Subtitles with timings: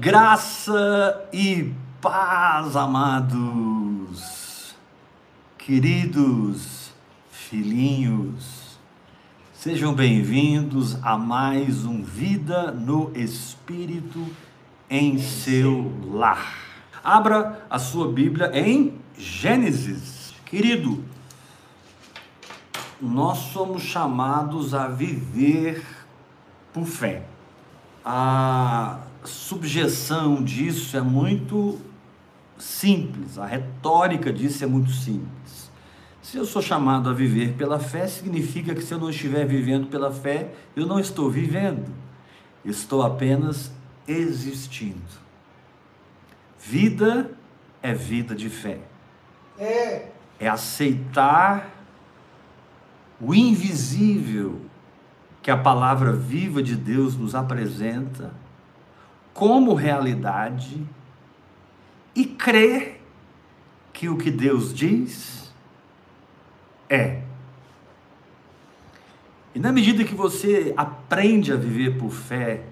[0.00, 3.44] Graça e paz, amados,
[5.58, 6.90] queridos
[7.30, 8.78] filhinhos,
[9.52, 14.26] sejam bem-vindos a mais um Vida no Espírito
[14.88, 16.54] em seu lar.
[17.04, 21.04] Abra a sua Bíblia em Gênesis, querido.
[22.98, 25.84] Nós somos chamados a viver
[26.72, 27.22] por fé.
[28.02, 31.78] A subjeção disso é muito
[32.58, 35.70] simples, a retórica disso é muito simples.
[36.22, 39.88] Se eu sou chamado a viver pela fé, significa que se eu não estiver vivendo
[39.88, 41.92] pela fé, eu não estou vivendo,
[42.64, 43.72] estou apenas
[44.06, 45.20] existindo.
[46.58, 47.30] Vida
[47.82, 48.78] é vida de fé.
[49.58, 50.08] É.
[50.38, 51.70] É aceitar
[53.20, 54.60] o invisível
[55.42, 58.32] que a palavra viva de Deus nos apresenta
[59.40, 60.86] como realidade
[62.14, 63.00] e crer
[63.90, 65.50] que o que Deus diz
[66.90, 67.22] é.
[69.54, 72.64] E na medida que você aprende a viver por fé,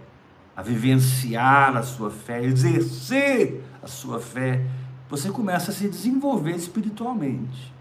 [0.55, 4.63] a vivenciar a sua fé, exercer a sua fé,
[5.09, 7.73] você começa a se desenvolver espiritualmente.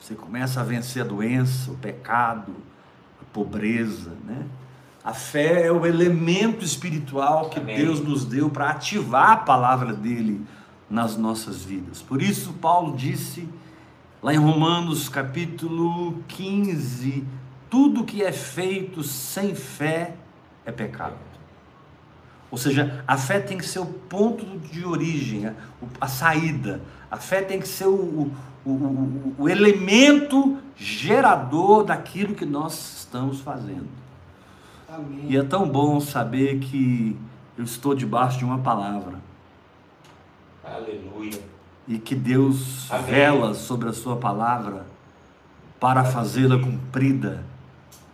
[0.00, 2.56] Você começa a vencer a doença, o pecado,
[3.20, 4.46] a pobreza, né?
[5.02, 7.76] A fé é o elemento espiritual que Amém.
[7.76, 10.44] Deus nos deu para ativar a palavra dele
[10.90, 12.02] nas nossas vidas.
[12.02, 13.48] Por isso, Paulo disse
[14.22, 17.24] lá em Romanos capítulo 15:
[17.70, 20.14] tudo que é feito sem fé
[20.66, 21.16] é pecado.
[22.50, 25.50] Ou seja, a fé tem que ser o ponto de origem,
[26.00, 26.82] a, saída.
[27.08, 28.32] A fé tem que ser o,
[28.64, 33.88] o, o, o elemento gerador daquilo que nós estamos fazendo.
[34.92, 35.26] Amém.
[35.28, 37.16] E é tão bom saber que
[37.56, 39.20] eu estou debaixo de uma palavra.
[40.64, 41.40] Aleluia.
[41.86, 43.06] E que Deus Amém.
[43.06, 44.86] vela sobre a sua palavra
[45.78, 47.44] para fazê-la cumprida.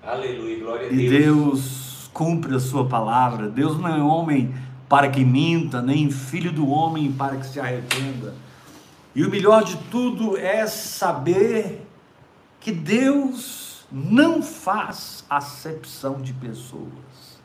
[0.03, 1.03] Aleluia, glória a Deus.
[1.03, 3.48] E Deus cumpre a sua palavra.
[3.48, 4.54] Deus não é homem
[4.88, 8.34] para que minta, nem filho do homem para que se arrependa.
[9.14, 11.87] E o melhor de tudo é saber
[12.60, 17.36] que Deus não faz acepção de pessoas.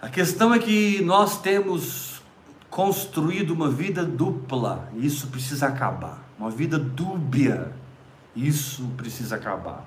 [0.00, 2.22] A questão é que nós temos
[2.70, 6.22] construído uma vida dupla, e isso precisa acabar.
[6.38, 7.72] Uma vida dúbia,
[8.34, 9.84] isso precisa acabar.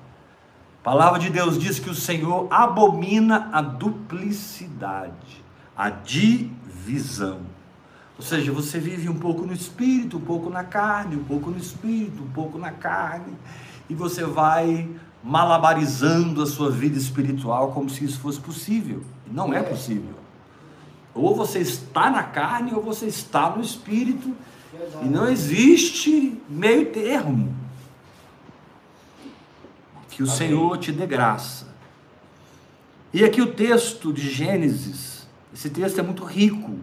[0.80, 5.42] A palavra de Deus diz que o Senhor abomina a duplicidade,
[5.74, 7.40] a divisão.
[8.16, 11.58] Ou seja, você vive um pouco no espírito, um pouco na carne, um pouco no
[11.58, 13.34] espírito, um pouco na carne
[13.88, 14.88] e você vai
[15.22, 19.02] malabarizando a sua vida espiritual como se isso fosse possível.
[19.30, 20.14] Não é possível.
[21.14, 24.34] Ou você está na carne ou você está no espírito.
[25.02, 27.54] E não existe meio termo.
[30.10, 30.36] Que o Amém.
[30.36, 31.72] Senhor te dê graça.
[33.12, 36.78] E aqui o texto de Gênesis, esse texto é muito rico.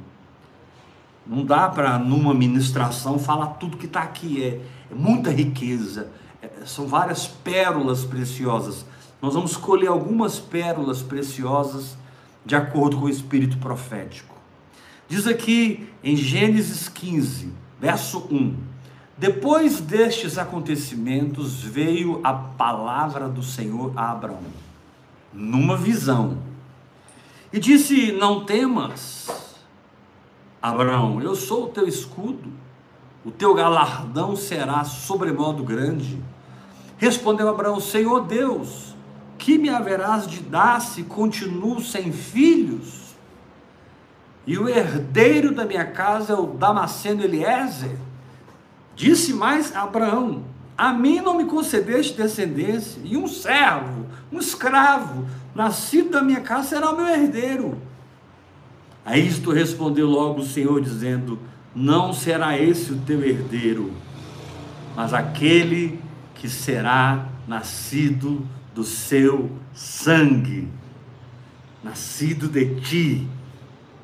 [1.28, 4.44] Não dá para, numa ministração, falar tudo que está aqui.
[4.44, 4.62] É,
[4.92, 6.10] é muita riqueza
[6.66, 8.86] são várias pérolas preciosas.
[9.22, 11.98] Nós vamos escolher algumas pérolas preciosas
[12.46, 14.36] de acordo com o espírito profético.
[15.08, 18.56] Diz aqui em Gênesis 15, verso 1:
[19.18, 24.42] Depois destes acontecimentos veio a palavra do Senhor a Abraão,
[25.34, 26.38] numa visão,
[27.52, 29.28] e disse: Não temas,
[30.62, 32.50] Abraão, eu sou o teu escudo,
[33.24, 36.22] o teu galardão será sobremodo grande
[37.02, 38.96] Respondeu Abraão: Senhor Deus,
[39.36, 43.16] que me haverás de dar se continuo sem filhos?
[44.46, 47.98] E o herdeiro da minha casa é o Damasceno Eliezer.
[48.96, 50.44] Disse mais Abraão:
[50.78, 56.70] A mim não me concedeste descendência, e um servo, um escravo, nascido da minha casa,
[56.70, 57.82] será o meu herdeiro.
[59.04, 61.40] A isto respondeu logo o Senhor, dizendo:
[61.74, 63.94] Não será esse o teu herdeiro,
[64.96, 66.00] mas aquele
[66.36, 70.68] que será nascido do seu sangue,
[71.84, 73.28] nascido de ti,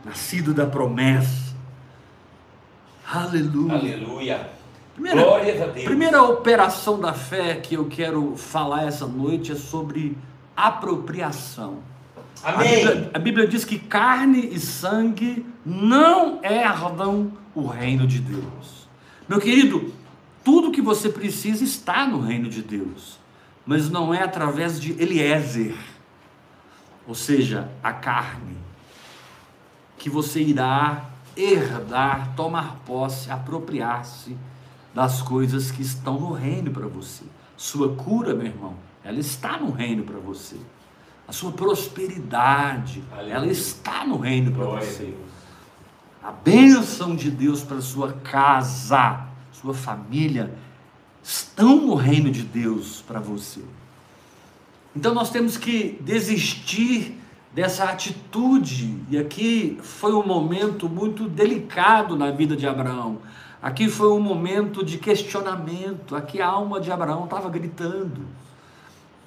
[0.06, 1.56] nascido da promessa.
[3.06, 3.74] Aleluia.
[3.74, 4.50] Aleluia.
[4.94, 5.86] Primeira, Glórias a Deus.
[5.86, 10.18] Primeira operação da fé que eu quero falar essa noite é sobre
[10.56, 11.80] apropriação.
[12.44, 12.68] Amém.
[12.68, 18.88] A Bíblia, a Bíblia diz que carne e sangue não herdam o reino de Deus.
[19.28, 19.94] Meu querido,
[20.44, 23.20] tudo que você precisa está no reino de Deus,
[23.66, 25.76] mas não é através de Eliezer,
[27.06, 28.56] ou seja, a carne.
[29.98, 34.38] que você irá herdar, tomar posse, apropriar-se
[34.94, 37.24] das coisas que estão no reino para você.
[37.56, 40.58] Sua cura, meu irmão, ela está no reino para você.
[41.28, 43.34] A sua prosperidade, Aleluia.
[43.34, 45.14] ela está no reino para você.
[46.24, 50.54] A bênção de Deus para sua casa, sua família,
[51.22, 53.62] estão no reino de Deus para você.
[54.96, 57.20] Então nós temos que desistir
[57.54, 63.20] dessa atitude, e aqui foi um momento muito delicado na vida de Abraão.
[63.62, 68.22] Aqui foi um momento de questionamento, aqui a alma de Abraão estava gritando.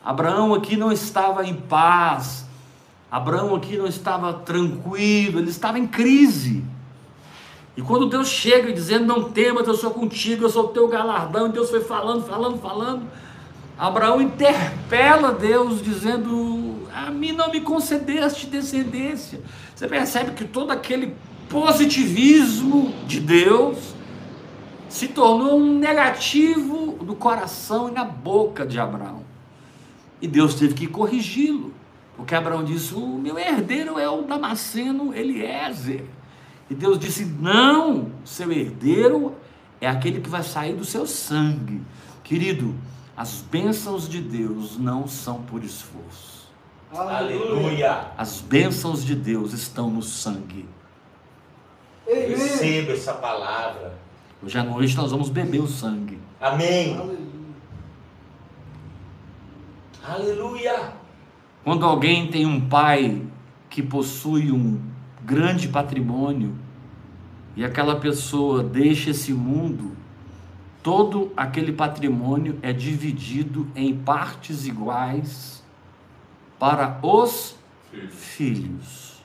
[0.04, 2.46] Abraão aqui não estava em paz,
[3.10, 6.64] Abraão aqui não estava tranquilo, ele estava em crise.
[7.76, 11.48] E quando Deus chega dizendo: Não temas, eu sou contigo, eu sou o teu galardão,
[11.48, 13.02] e Deus foi falando, falando, falando.
[13.78, 19.40] Abraão interpela Deus, dizendo: A mim não me concedeste descendência.
[19.74, 21.16] Você percebe que todo aquele
[21.48, 23.78] positivismo de Deus
[24.88, 29.19] se tornou um negativo no coração e na boca de Abraão.
[30.20, 31.72] E Deus teve que corrigi-lo,
[32.16, 36.04] porque Abraão disse: O meu herdeiro é o Damasceno Eliezer.
[36.68, 39.34] E Deus disse: Não, seu herdeiro
[39.80, 41.80] é aquele que vai sair do seu sangue.
[42.22, 42.74] Querido,
[43.16, 46.48] as bênçãos de Deus não são por esforço.
[46.92, 48.12] Aleluia.
[48.18, 50.68] As bênçãos de Deus estão no sangue.
[52.06, 53.94] Receba essa palavra.
[54.42, 56.18] Hoje à noite nós vamos beber o sangue.
[56.40, 56.96] Amém.
[56.96, 57.29] Aleluia.
[60.02, 60.94] Aleluia.
[61.62, 63.22] Quando alguém tem um pai
[63.68, 64.80] que possui um
[65.22, 66.56] grande patrimônio
[67.54, 69.94] e aquela pessoa deixa esse mundo,
[70.82, 75.62] todo aquele patrimônio é dividido em partes iguais
[76.58, 77.56] para os
[78.10, 79.22] filhos.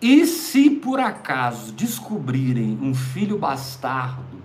[0.00, 4.42] E se por acaso descobrirem um filho bastardo,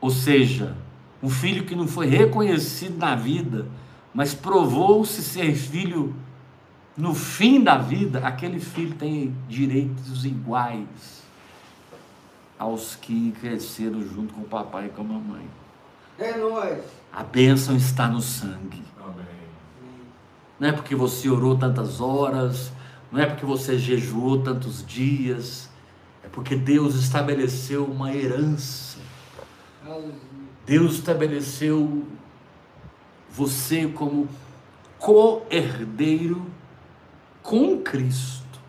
[0.00, 0.76] ou seja,
[1.22, 3.66] um filho que não foi reconhecido na vida,
[4.12, 6.14] mas provou-se ser filho
[6.96, 11.22] no fim da vida, aquele filho tem direitos iguais
[12.58, 15.48] aos que cresceram junto com o papai e com a mamãe.
[16.18, 16.84] É nóis.
[17.10, 18.82] A bênção está no sangue.
[20.58, 22.70] Não é porque você orou tantas horas,
[23.10, 25.70] não é porque você jejuou tantos dias,
[26.22, 28.98] é porque Deus estabeleceu uma herança.
[29.82, 30.29] Aleluia.
[30.70, 32.06] Deus estabeleceu
[33.28, 34.28] você como
[35.00, 36.46] co-herdeiro
[37.42, 38.60] com Cristo.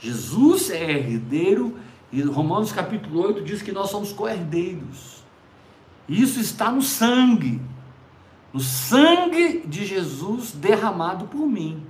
[0.00, 1.78] Jesus é herdeiro
[2.10, 5.22] e Romanos capítulo 8 diz que nós somos co-herdeiros.
[6.08, 7.60] Isso está no sangue,
[8.50, 11.84] no sangue de Jesus derramado por mim,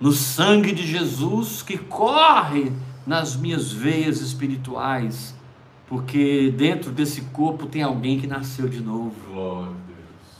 [0.00, 2.72] no sangue de Jesus que corre
[3.06, 5.36] nas minhas veias espirituais,
[5.86, 9.14] porque dentro desse corpo tem alguém que nasceu de novo.
[9.32, 9.72] Glória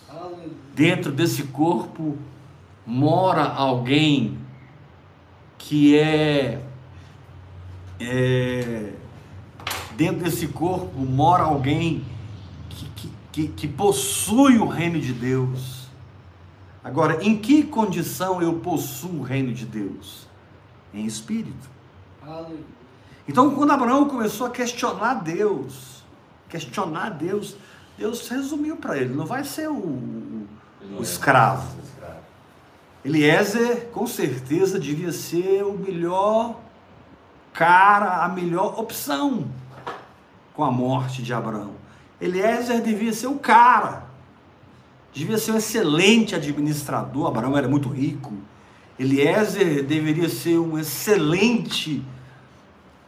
[0.08, 0.52] a Deus.
[0.74, 2.16] Dentro desse corpo
[2.86, 4.38] mora alguém
[5.58, 6.62] que é,
[8.00, 8.92] é
[9.96, 12.04] dentro desse corpo mora alguém
[12.68, 15.84] que, que, que, que possui o reino de Deus.
[16.82, 20.26] Agora, em que condição eu possuo o reino de Deus?
[20.92, 21.70] Em espírito.
[22.22, 22.83] Aleluia.
[23.26, 26.02] Então, quando Abraão começou a questionar Deus,
[26.48, 27.56] questionar Deus,
[27.98, 30.46] Deus resumiu para ele: não vai ser o, o-
[30.98, 31.66] o escravo.
[31.82, 32.18] Escravo.
[33.04, 36.56] Eliezer, com certeza, devia ser o melhor
[37.52, 39.46] cara, a melhor opção
[40.54, 41.72] com a morte de Abraão.
[42.20, 44.04] Eliezer devia ser o cara,
[45.12, 47.26] devia ser um excelente administrador.
[47.26, 48.32] Abraão era muito rico.
[48.98, 52.02] Eliezer deveria ser um excelente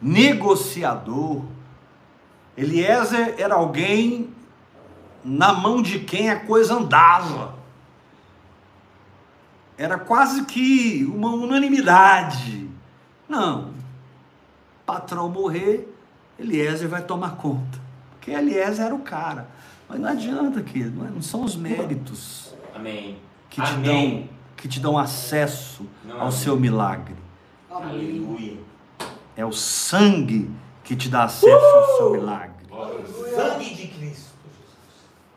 [0.01, 1.43] negociador.
[2.55, 4.29] Eliezer era alguém
[5.23, 7.55] na mão de quem a coisa andava
[9.77, 12.67] era quase que uma unanimidade.
[13.29, 13.73] Não,
[14.85, 15.87] patrão morrer,
[16.39, 17.79] Eliezer vai tomar conta.
[18.11, 19.47] Porque Eliezer era o cara.
[19.87, 23.17] Mas não adianta, querido, não é- não são os méritos Amém.
[23.49, 24.19] que te, Amém.
[24.21, 26.31] dão, que te dão acesso Não, ao amém.
[26.31, 27.15] seu milagre.
[27.69, 27.89] Amém.
[27.91, 28.57] Aleluia.
[29.37, 30.49] É o sangue
[30.83, 32.65] que te dá acesso ao seu milagre.
[32.67, 33.97] Glória ao Sangue de Cristo.
[33.99, 34.33] Jesus.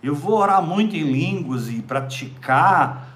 [0.02, 3.08] Eu vou orar muito em línguas e praticar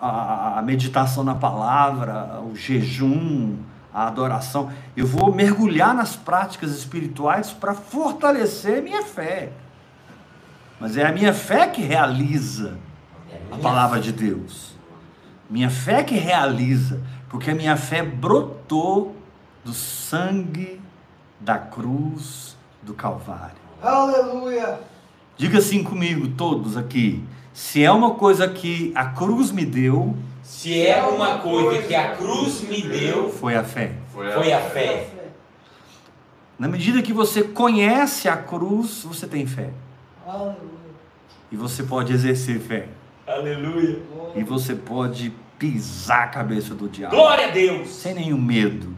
[0.00, 3.56] a, a meditação na palavra, o jejum,
[3.92, 4.72] a adoração.
[4.96, 9.52] Eu vou mergulhar nas práticas espirituais para fortalecer minha fé.
[10.80, 12.78] Mas é a minha fé que realiza
[13.30, 14.74] É a palavra de Deus.
[15.48, 17.00] Minha fé que realiza.
[17.28, 19.16] Porque a minha fé brotou
[19.64, 20.80] do sangue
[21.40, 23.56] da cruz do Calvário.
[23.82, 24.80] Aleluia.
[25.36, 27.22] Diga assim comigo, todos aqui.
[27.52, 32.14] Se é uma coisa que a cruz me deu, Se é uma coisa que a
[32.16, 33.92] cruz me deu, foi a fé.
[34.12, 35.10] foi a fé.
[36.58, 39.70] Na medida que você conhece a cruz, você tem fé.
[40.26, 40.56] Aleluia.
[41.50, 42.88] E você pode exercer fé.
[43.26, 44.00] Aleluia.
[44.34, 47.14] E você pode pisar a cabeça do diabo.
[47.14, 47.88] Glória a Deus.
[47.88, 48.94] Sem nenhum medo.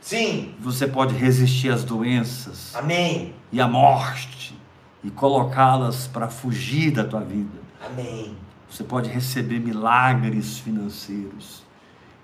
[0.00, 0.54] Sim.
[0.60, 3.34] Você pode resistir às doenças Amém.
[3.52, 4.58] e à morte
[5.04, 7.58] e colocá-las para fugir da tua vida.
[7.84, 8.36] Amém.
[8.68, 11.62] Você pode receber milagres financeiros.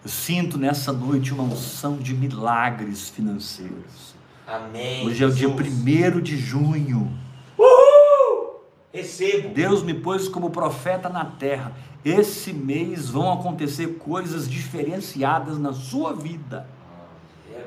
[0.04, 4.14] Eu sinto nessa noite uma unção de milagres financeiros.
[4.46, 5.04] Amém.
[5.04, 6.14] Hoje é o dia Jesus.
[6.16, 7.25] 1 de junho.
[8.96, 9.50] Recebo.
[9.50, 11.72] Deus me pôs como profeta na terra.
[12.04, 16.66] Esse mês vão acontecer coisas diferenciadas na sua vida.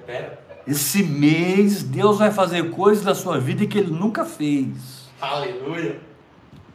[0.07, 0.38] É.
[0.65, 5.09] Esse mês Deus vai fazer coisas na sua vida que Ele nunca fez.
[5.21, 6.00] Aleluia.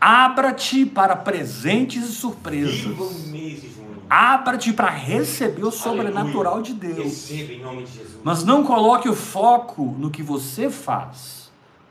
[0.00, 2.84] Abra-te para presentes e Viva surpresas.
[2.84, 4.02] o mês de junho.
[4.08, 6.74] Abra-te para receber o sobrenatural de.
[6.74, 6.98] Deus.
[6.98, 8.18] Receba em nome de Jesus.
[8.22, 11.43] Mas não coloque o foco no que você faz.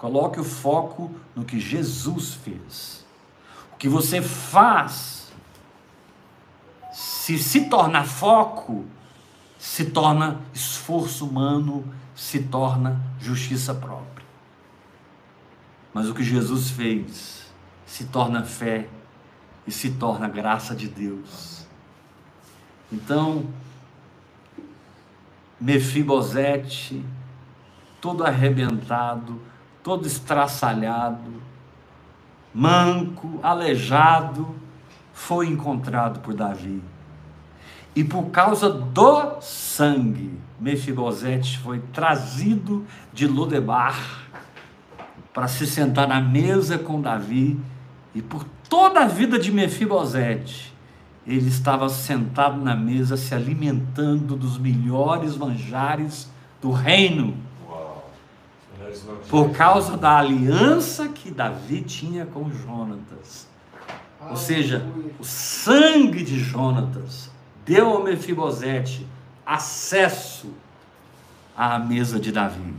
[0.03, 3.05] Coloque o foco no que Jesus fez.
[3.71, 5.31] O que você faz,
[6.91, 8.83] se se tornar foco,
[9.57, 14.25] se torna esforço humano, se torna justiça própria.
[15.93, 17.45] Mas o que Jesus fez
[17.85, 18.89] se torna fé
[19.65, 21.65] e se torna graça de Deus.
[22.91, 23.47] Então,
[25.61, 27.01] Mefibosete,
[28.01, 29.52] todo arrebentado,
[29.83, 31.41] todo estraçalhado,
[32.53, 34.55] manco, aleijado,
[35.13, 36.81] foi encontrado por Davi.
[37.95, 44.23] E por causa do sangue, Mefibosete foi trazido de Lodebar
[45.33, 47.59] para se sentar na mesa com Davi,
[48.15, 50.73] e por toda a vida de Mefibosete,
[51.25, 57.35] ele estava sentado na mesa se alimentando dos melhores manjares do reino,
[57.67, 58.11] Uau.
[58.75, 58.82] Senhores, em nome de
[59.29, 63.47] por causa da aliança que Davi tinha com Jonatas.
[64.29, 64.85] Ou seja,
[65.19, 67.29] o sangue de Jonatas
[67.65, 69.05] deu ao Mefibosete
[69.45, 70.53] acesso
[71.55, 72.73] à mesa de Davi.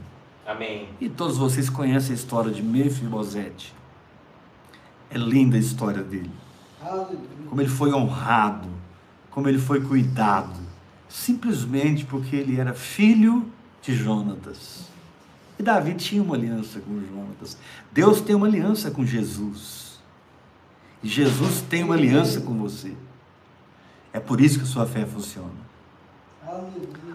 [0.47, 0.89] Amém.
[1.01, 3.75] E todos vocês conhecem a história de Mefibosete.
[5.11, 6.31] É linda a história dele.
[7.49, 8.69] Como ele foi honrado,
[9.31, 10.61] como ele foi cuidado,
[11.09, 14.94] simplesmente porque ele era filho de Jonatas.
[15.59, 17.57] E Davi tinha uma aliança com Jonatas.
[17.93, 19.99] Deus tem uma aliança com Jesus.
[21.03, 22.95] E Jesus tem uma aliança com você.
[24.13, 25.65] É por isso que a sua fé funciona.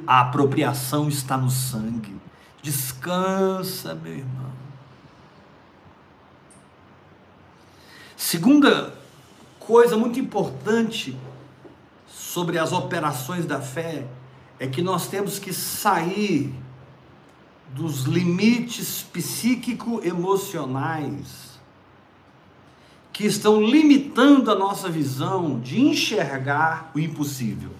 [0.05, 2.15] A apropriação está no sangue.
[2.62, 4.51] Descansa, meu irmão.
[8.15, 8.93] Segunda
[9.60, 11.17] coisa muito importante
[12.08, 14.05] sobre as operações da fé
[14.60, 16.53] é que nós temos que sair
[17.73, 21.49] dos limites psíquico-emocionais
[23.11, 27.71] que estão limitando a nossa visão de enxergar o impossível.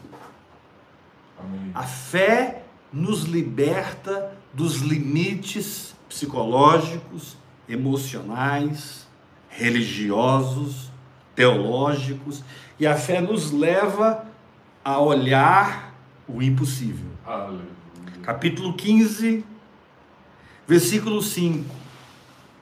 [1.39, 1.72] Amém.
[1.74, 7.38] A fé nos liberta dos limites psicológicos,
[7.69, 9.08] emocionais,
[9.48, 10.91] religiosos,
[11.34, 12.43] teológicos,
[12.77, 14.25] e a fé nos leva
[14.84, 15.93] a olhar
[16.27, 17.08] o impossível.
[17.25, 17.79] Aleluia.
[18.24, 19.46] Capítulo 15,
[20.70, 21.66] versículo 5.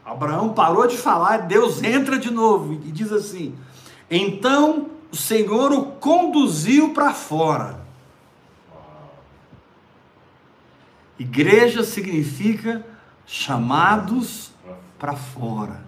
[0.06, 3.54] Abraão parou de falar, Deus entra de novo e diz assim:
[4.10, 7.86] Então o Senhor o conduziu para fora.
[11.20, 12.86] Igreja significa
[13.26, 14.52] chamados
[14.98, 15.86] para fora.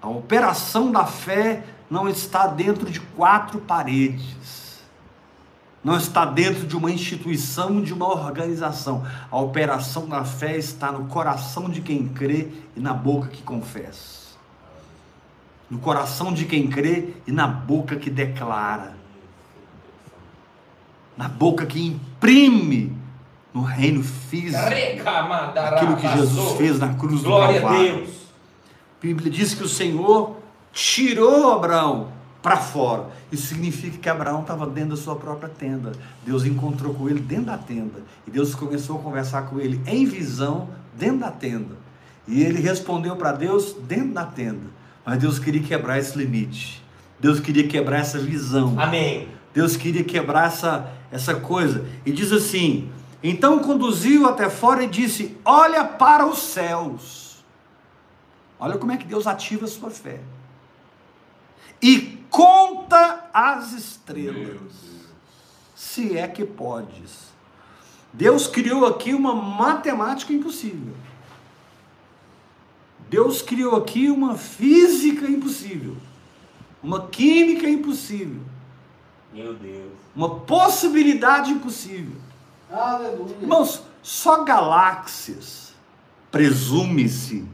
[0.00, 4.71] A operação da fé não está dentro de quatro paredes.
[5.82, 9.04] Não está dentro de uma instituição, de uma organização.
[9.30, 14.22] A operação da fé está no coração de quem crê e na boca que confessa.
[15.68, 18.94] No coração de quem crê e na boca que declara.
[21.16, 22.96] Na boca que imprime
[23.52, 27.96] no reino físico aquilo que Jesus fez na cruz do Glória a Calvário.
[27.96, 28.08] Deus.
[28.08, 30.36] A Bíblia diz que o Senhor
[30.72, 33.08] tirou Abraão para fora.
[33.30, 35.92] Isso significa que Abraão estava dentro da sua própria tenda.
[36.26, 38.02] Deus encontrou com ele dentro da tenda.
[38.26, 40.68] E Deus começou a conversar com ele em visão
[40.98, 41.76] dentro da tenda.
[42.26, 44.66] E ele respondeu para Deus dentro da tenda.
[45.06, 46.82] Mas Deus queria quebrar esse limite.
[47.20, 48.74] Deus queria quebrar essa visão.
[48.78, 49.28] Amém.
[49.54, 52.90] Deus queria quebrar essa, essa coisa e diz assim:
[53.22, 57.44] Então conduziu até fora e disse: Olha para os céus.
[58.58, 60.20] Olha como é que Deus ativa a sua fé.
[61.82, 64.72] E conta as estrelas,
[65.76, 67.30] se é que podes.
[68.12, 70.94] Deus criou aqui uma matemática impossível.
[73.08, 75.96] Deus criou aqui uma física impossível,
[76.82, 78.40] uma química impossível,
[79.32, 79.92] Meu Deus.
[80.16, 82.16] uma possibilidade impossível.
[82.70, 83.36] Aleluia.
[83.42, 85.74] Irmãos, só galáxias,
[86.30, 87.44] presume-se,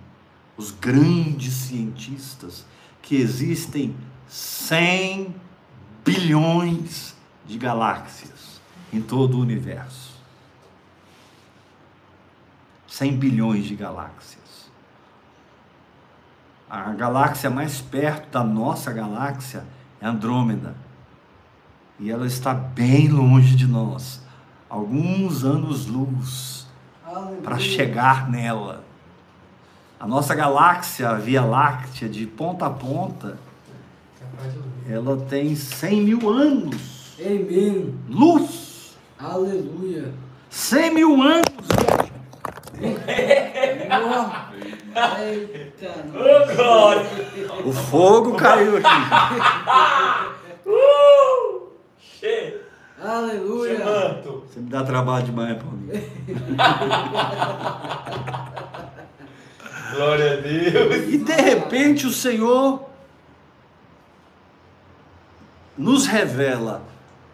[0.56, 2.64] os grandes cientistas,
[3.02, 3.96] que existem
[4.28, 5.34] 100
[6.04, 7.16] bilhões
[7.46, 8.60] de galáxias
[8.92, 10.16] em todo o universo.
[12.86, 14.70] 100 bilhões de galáxias.
[16.68, 19.64] A galáxia mais perto da nossa galáxia
[20.00, 20.74] é Andrômeda.
[21.98, 24.22] E ela está bem longe de nós,
[24.68, 26.66] alguns anos-luz
[27.42, 28.84] para chegar nela.
[29.98, 33.38] A nossa galáxia, a Via Láctea, de ponta a ponta,
[34.88, 37.16] ela tem 100 mil anos.
[37.20, 37.94] Amém.
[38.08, 38.96] Luz!
[39.18, 40.12] Aleluia.
[40.50, 41.44] 100 mil anos!
[45.20, 45.90] Eita.
[47.64, 48.88] O fogo caiu aqui.
[50.70, 51.70] Uh!
[51.98, 52.60] Che!
[53.02, 54.20] Aleluia.
[54.22, 55.88] Você me dá trabalho demais, Paulinho.
[59.94, 61.08] Glória a Deus!
[61.08, 62.87] E de repente o Senhor
[65.78, 66.82] nos revela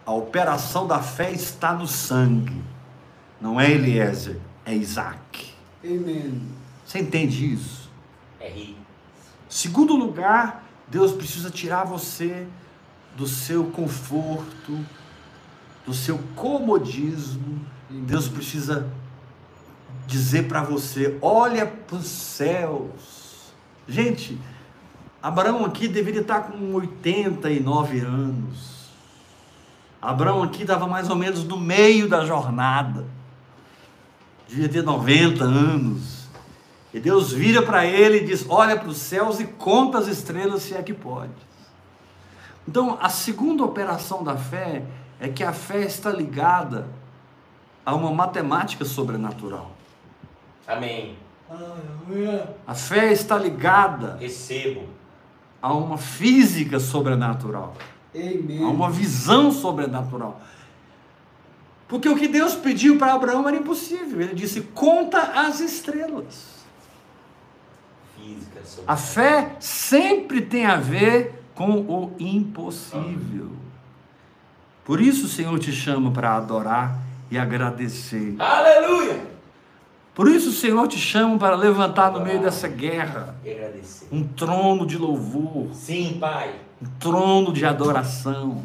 [0.05, 2.61] a operação da fé está no sangue.
[3.41, 5.51] Não é Eliezer, é Isaac.
[5.83, 6.41] Amém.
[6.85, 7.89] Você entende isso?
[8.39, 8.79] É rico.
[9.49, 12.47] Segundo lugar, Deus precisa tirar você
[13.17, 14.85] do seu conforto,
[15.85, 17.59] do seu comodismo.
[17.89, 18.87] Deus precisa
[20.05, 23.53] dizer para você: olha para os céus.
[23.87, 24.39] Gente,
[25.25, 28.91] Abraão aqui deveria estar com 89 anos.
[29.99, 33.07] Abraão aqui estava mais ou menos no meio da jornada.
[34.47, 36.27] Devia ter 90 anos.
[36.93, 40.61] E Deus vira para ele e diz: Olha para os céus e conta as estrelas,
[40.61, 41.33] se é que pode.
[42.67, 44.85] Então, a segunda operação da fé
[45.19, 46.87] é que a fé está ligada
[47.83, 49.71] a uma matemática sobrenatural.
[50.67, 51.17] Amém.
[52.67, 54.94] A fé está ligada Recebo.
[55.61, 57.75] A uma física sobrenatural,
[58.13, 58.63] Amém.
[58.63, 60.41] a uma visão sobrenatural.
[61.87, 64.21] Porque o que Deus pediu para Abraão era impossível.
[64.21, 66.55] Ele disse: Conta as estrelas.
[68.17, 68.61] Física.
[68.87, 73.51] A fé sempre tem a ver com o impossível.
[74.83, 78.35] Por isso o Senhor te chama para adorar e agradecer.
[78.39, 79.34] Aleluia!
[80.15, 83.35] Por isso o Senhor te chama para levantar no meio dessa guerra
[84.09, 86.55] um trono de louvor, Sim, Pai.
[86.81, 88.63] um trono de adoração.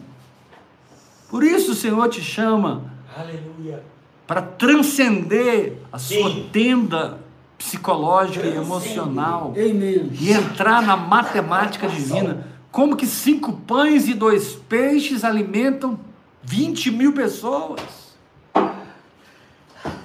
[1.28, 2.84] Por isso o Senhor te chama
[3.16, 3.82] Aleluia.
[4.28, 6.48] para transcender a sua Sim.
[6.52, 7.18] tenda
[7.58, 9.52] psicológica e emocional.
[9.56, 12.46] E entrar na matemática divina.
[12.70, 15.98] Como que cinco pães e dois peixes alimentam
[16.44, 17.80] 20 mil pessoas?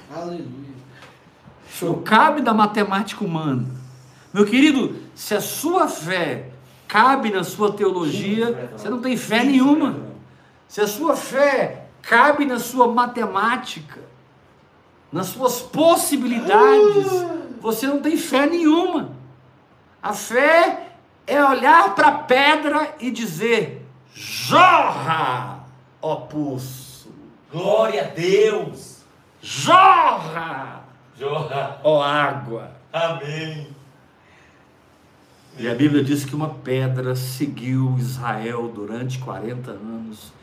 [0.09, 0.64] Aleluia.
[1.81, 3.65] Não cabe da matemática humana.
[4.33, 6.49] Meu querido, se a sua fé
[6.87, 9.95] cabe na sua teologia, você não tem fé nenhuma.
[10.67, 13.99] Se a sua fé cabe na sua matemática,
[15.11, 17.07] nas suas possibilidades,
[17.59, 19.11] você não tem fé nenhuma.
[20.01, 20.91] A fé
[21.25, 25.65] é olhar para a pedra e dizer: jorra,
[26.01, 27.09] ó pulso,
[27.51, 29.03] Glória a Deus.
[29.41, 30.84] jorra,
[31.17, 31.79] Jorra.
[31.83, 32.71] ó água.
[32.91, 33.67] Amém.
[35.57, 40.33] E a Bíblia diz que uma pedra seguiu Israel durante 40 anos.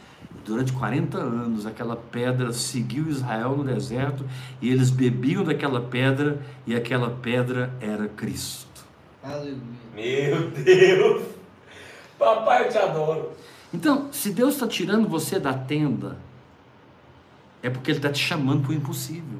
[0.44, 4.24] Durante 40 anos, aquela pedra seguiu Israel no deserto
[4.60, 8.84] e eles bebiam daquela pedra e aquela pedra era Cristo.
[9.22, 9.60] Aleluia.
[9.94, 11.22] Meu Deus.
[12.18, 13.32] Papai, eu te adoro.
[13.72, 16.16] Então, se Deus está tirando você da tenda,
[17.62, 19.38] é porque Ele está te chamando para o impossível.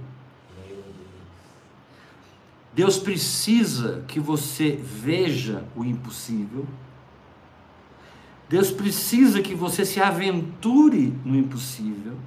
[2.73, 2.99] Deus.
[2.99, 6.67] Precisa que você veja o impossível.
[8.49, 12.19] Deus precisa que você se aventure no impossível.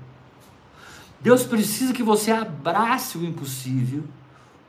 [1.22, 4.04] Deus precisa que você abrace o impossível,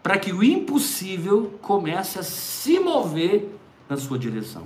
[0.02, 3.58] para que o impossível comece a se mover
[3.88, 4.64] na sua direção.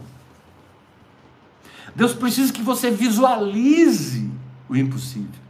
[1.95, 4.31] Deus precisa que você visualize
[4.69, 5.41] o impossível.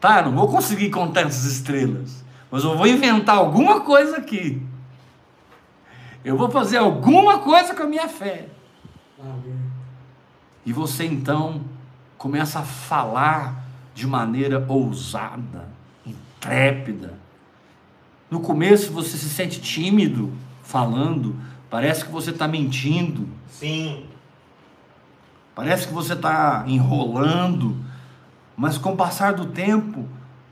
[0.00, 2.19] Tá, não vou conseguir contar essas estrelas,
[2.50, 4.60] mas eu vou inventar alguma coisa aqui.
[6.24, 8.48] Eu vou fazer alguma coisa com a minha fé.
[9.18, 9.60] Amém.
[10.66, 11.62] E você então
[12.18, 15.68] começa a falar de maneira ousada,
[16.04, 17.14] intrépida.
[18.30, 20.32] No começo você se sente tímido
[20.62, 21.36] falando,
[21.68, 24.06] parece que você está mentindo, Sim.
[25.54, 27.76] parece que você está enrolando,
[28.56, 30.06] mas com o passar do tempo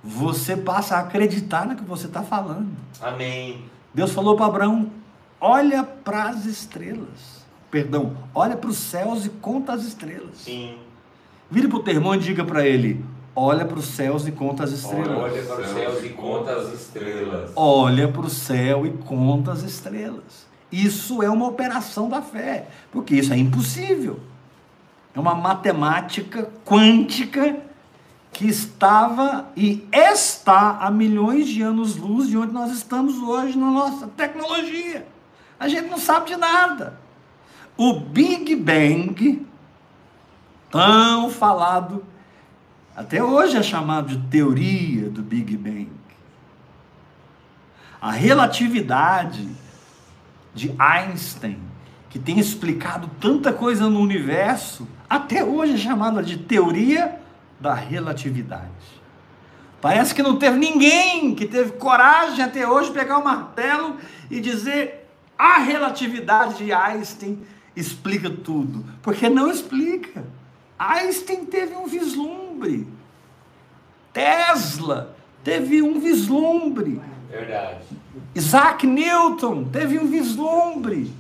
[0.09, 2.71] você passa a acreditar no que você está falando.
[2.99, 3.63] Amém.
[3.93, 4.91] Deus falou para Abraão:
[5.39, 7.45] olha para as estrelas.
[7.71, 10.39] Perdão, olha para os céus e conta as estrelas.
[10.39, 10.79] Sim.
[11.51, 13.05] Vire para o teu irmão e diga para ele:
[13.37, 15.09] olha para os céus e conta as estrelas.
[15.09, 17.51] Olha para os céus e conta as estrelas.
[17.55, 20.49] Olha para o céu e conta as estrelas.
[20.73, 24.21] Isso é uma operação da fé, porque isso é impossível.
[25.15, 27.68] É uma matemática quântica
[28.33, 34.07] que estava e está a milhões de anos-luz de onde nós estamos hoje na nossa
[34.09, 35.07] tecnologia.
[35.59, 36.99] A gente não sabe de nada.
[37.77, 39.47] O Big Bang,
[40.71, 42.05] tão falado,
[42.95, 45.91] até hoje é chamado de teoria do Big Bang.
[48.01, 49.49] A relatividade
[50.55, 51.61] de Einstein,
[52.11, 57.21] que tem explicado tanta coisa no universo, até hoje é chamada de teoria
[57.61, 58.99] da relatividade.
[59.81, 63.97] Parece que não teve ninguém que teve coragem até hoje pegar o martelo
[64.31, 67.39] e dizer a relatividade de Einstein
[67.77, 70.25] explica tudo, porque não explica.
[70.79, 72.89] Einstein teve um vislumbre.
[74.13, 77.01] Tesla teve um vislumbre.
[77.31, 77.85] Verdade.
[78.35, 81.13] Isaac Newton teve um vislumbre.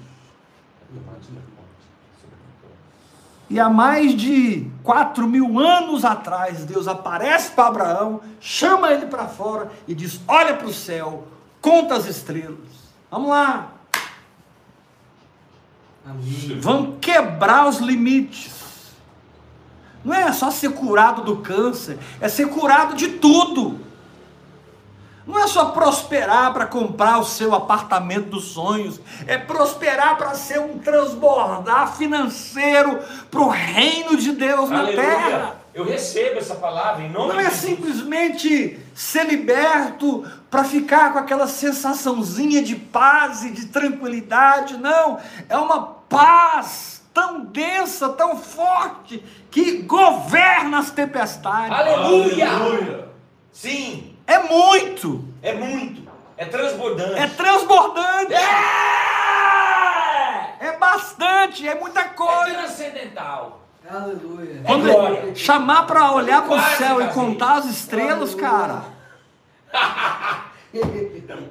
[3.50, 9.26] E há mais de 4 mil anos atrás, Deus aparece para Abraão, chama ele para
[9.26, 11.26] fora e diz: Olha para o céu,
[11.60, 12.58] conta as estrelas.
[13.10, 13.72] Vamos lá,
[16.04, 16.58] Amém.
[16.60, 18.58] vamos quebrar os limites.
[20.04, 23.80] Não é só ser curado do câncer, é ser curado de tudo.
[25.28, 30.58] Não é só prosperar para comprar o seu apartamento dos sonhos, é prosperar para ser
[30.58, 32.98] um transbordar financeiro
[33.30, 35.24] para o reino de Deus na terra.
[35.26, 35.58] Aleluia.
[35.74, 41.46] Eu recebo essa palavra em nome Não é simplesmente ser liberto para ficar com aquela
[41.46, 45.20] sensaçãozinha de paz e de tranquilidade, não.
[45.46, 51.70] É uma paz tão densa, tão forte, que governa as tempestades.
[51.70, 53.08] Aleluia.
[53.52, 54.17] Sim.
[54.28, 56.02] É muito, É muito.
[56.36, 57.14] É transbordante.
[57.18, 58.38] é transbordante, É!
[60.66, 62.54] é bastante, é muita É coisa.
[62.58, 63.62] transcendental.
[63.90, 64.60] Aleluia.
[64.66, 65.34] Quando glória.
[65.34, 68.82] chamar para olhar para o céu e contar as estrelas, cara.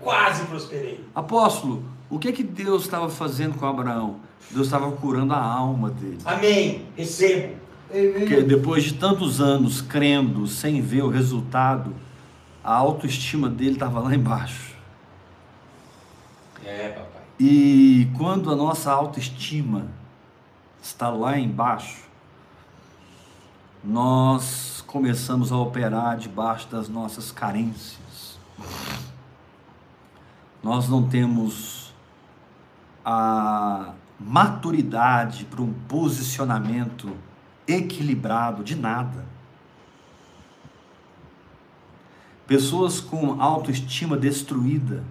[0.01, 1.03] Quase prosperei.
[1.15, 4.17] Apóstolo, o que que Deus estava fazendo com Abraão?
[4.51, 6.19] Deus estava curando a alma dele.
[6.23, 6.85] Amém.
[6.95, 7.55] Recebo.
[7.89, 11.93] Porque depois de tantos anos crendo, sem ver o resultado,
[12.67, 14.75] a autoestima dele estava lá embaixo.
[16.65, 17.21] É, papai.
[17.39, 19.87] E quando a nossa autoestima
[20.81, 22.03] está lá embaixo,
[23.81, 28.37] nós começamos a operar debaixo das nossas carências.
[30.61, 31.93] Nós não temos
[33.05, 37.15] a maturidade para um posicionamento
[37.65, 39.36] equilibrado de nada.
[42.47, 45.03] Pessoas com autoestima destruída,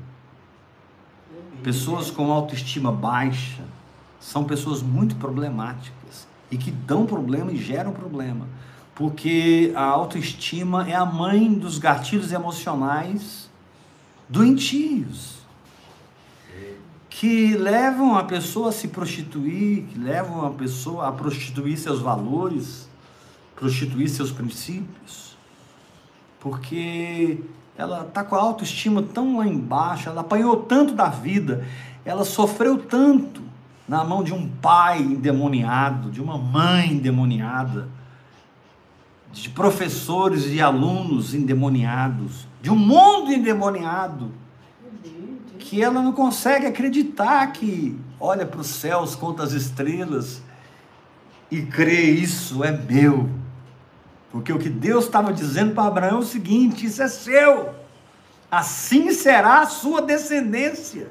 [1.63, 3.63] pessoas com autoestima baixa,
[4.19, 8.47] são pessoas muito problemáticas e que dão problema e geram problema,
[8.95, 13.51] porque a autoestima é a mãe dos gatilhos emocionais
[14.29, 15.37] doentios
[17.09, 22.89] que levam a pessoa a se prostituir, que levam a pessoa a prostituir seus valores,
[23.55, 25.26] prostituir seus princípios,
[26.41, 27.41] porque
[27.77, 31.67] ela está com a autoestima tão lá embaixo, ela apanhou tanto da vida,
[32.05, 33.43] ela sofreu tanto
[33.89, 37.89] na mão de um pai endemoniado, de uma mãe endemoniada,
[39.33, 44.33] de professores e alunos endemoniados, de um mundo endemoniado
[45.59, 50.41] que ela não consegue acreditar que olha para os céus, conta as estrelas
[51.51, 53.29] e crê isso é meu.
[54.37, 57.75] Porque o que Deus estava dizendo para Abraão é o seguinte: isso é seu,
[58.51, 61.09] assim será a sua descendência.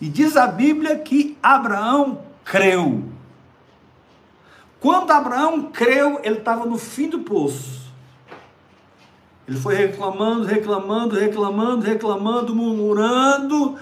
[0.00, 3.04] E diz a Bíblia que Abraão creu.
[4.80, 7.92] Quando Abraão creu, ele estava no fim do poço.
[9.46, 13.78] Ele foi reclamando, reclamando, reclamando, reclamando, murmurando.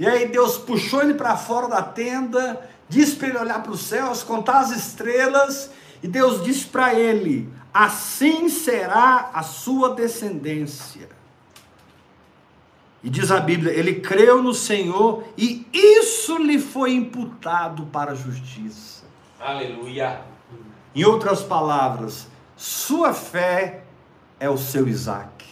[0.00, 3.82] E aí Deus puxou ele para fora da tenda, disse para ele olhar para os
[3.82, 5.70] céus, contar as estrelas,
[6.02, 11.08] e Deus disse para ele: Assim será a sua descendência.
[13.02, 18.14] E diz a Bíblia: ele creu no Senhor e isso lhe foi imputado para a
[18.14, 19.04] justiça.
[19.38, 20.20] Aleluia.
[20.94, 23.84] Em outras palavras, sua fé
[24.38, 25.46] é o seu Isaac,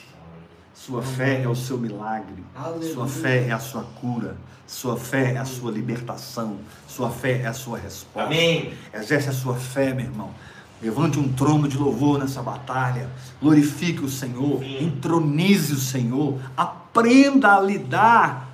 [0.75, 2.93] sua fé é o seu milagre, Aleluia.
[2.93, 7.47] sua fé é a sua cura, sua fé é a sua libertação, sua fé é
[7.47, 8.27] a sua resposta.
[8.27, 8.75] Amém.
[8.93, 10.35] Exerce a sua fé, meu irmão.
[10.81, 13.11] Levante um trono de louvor nessa batalha.
[13.43, 14.63] Glorifique o Senhor.
[14.63, 16.39] Entronize o Senhor.
[16.57, 18.49] Aprenda a lidar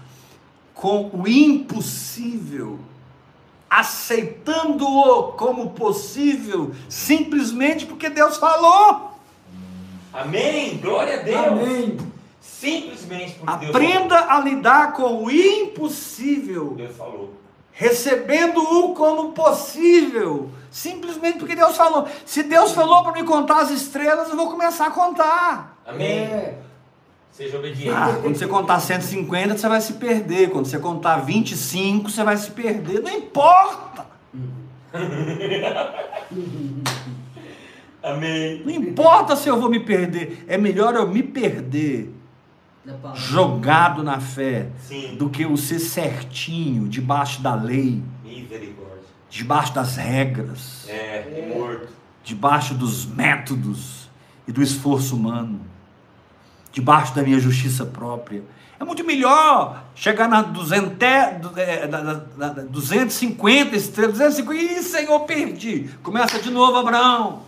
[0.72, 2.78] com o impossível.
[3.68, 9.18] Aceitando-o como possível, simplesmente porque Deus falou.
[10.12, 10.78] Amém.
[10.78, 11.46] Glória a Deus.
[11.46, 11.98] Amém.
[12.40, 16.62] Simplesmente porque Deus Aprenda a lidar com o impossível.
[16.62, 16.76] falou.
[16.76, 17.34] Deus falou.
[17.74, 22.08] Recebendo-o como possível, simplesmente porque Deus falou.
[22.24, 25.76] Se Deus falou para me contar as estrelas, eu vou começar a contar.
[25.84, 26.08] Amém.
[26.08, 26.58] É.
[27.32, 27.90] Seja obediente.
[27.90, 30.50] Ah, quando você contar 150, você vai se perder.
[30.50, 33.02] Quando você contar 25, você vai se perder.
[33.02, 34.06] Não importa.
[38.00, 38.62] Amém.
[38.64, 40.44] Não importa se eu vou me perder.
[40.46, 42.14] É melhor eu me perder.
[43.14, 45.16] Jogado na fé Sim.
[45.16, 48.02] do que eu ser certinho debaixo da lei,
[49.30, 50.84] debaixo das regras.
[50.88, 51.86] É,
[52.22, 54.08] debaixo dos métodos
[54.46, 55.60] e do esforço humano,
[56.72, 58.42] debaixo da minha justiça própria.
[58.78, 65.90] É muito melhor chegar na 200, é, da- 250 estrelas, 250, ih, Senhor, perdi.
[66.02, 67.42] Começa de novo, Abraão.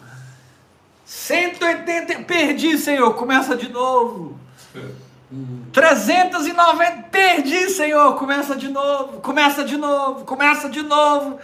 [1.05, 4.39] 180, perdi, Senhor, começa de novo.
[5.73, 11.39] 390, perdi, Senhor, começa de novo, começa de novo, começa de novo.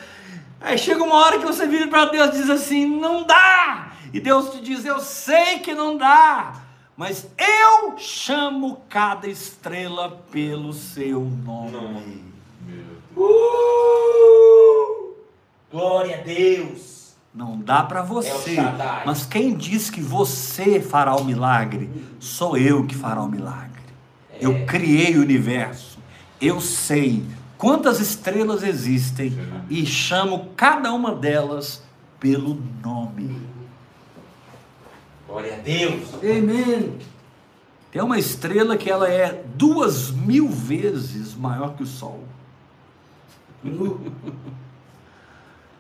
[0.61, 3.93] Aí chega uma hora que você vira para Deus e diz assim: não dá.
[4.13, 6.53] E Deus te diz: eu sei que não dá,
[6.97, 12.25] mas eu chamo cada estrela pelo seu nome.
[12.65, 15.15] Meu Uh!
[15.71, 16.93] Glória a Deus.
[17.35, 19.03] Não dá para É você, Shaddai.
[19.07, 21.91] mas quem diz que você fará o milagre,
[22.21, 23.72] sou eu que fará o milagre.
[24.43, 25.99] Eu criei o universo,
[26.41, 27.25] eu sei
[27.57, 29.39] quantas estrelas existem
[29.71, 31.81] e chamo cada uma delas
[32.19, 33.41] pelo nome.
[35.29, 36.13] Glória a Deus.
[36.17, 36.99] Amém.
[37.93, 42.25] Tem uma estrela que ela é duas mil vezes maior que o Sol.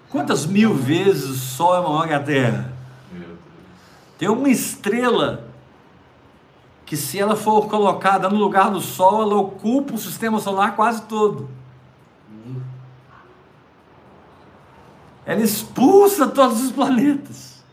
[0.08, 2.72] Quantas mil vezes o Sol é maior que a Terra?
[4.18, 5.51] Tem uma estrela
[6.92, 11.00] que, se ela for colocada no lugar do Sol, ela ocupa o sistema solar quase
[11.04, 11.48] todo.
[15.24, 17.64] Ela expulsa todos os planetas.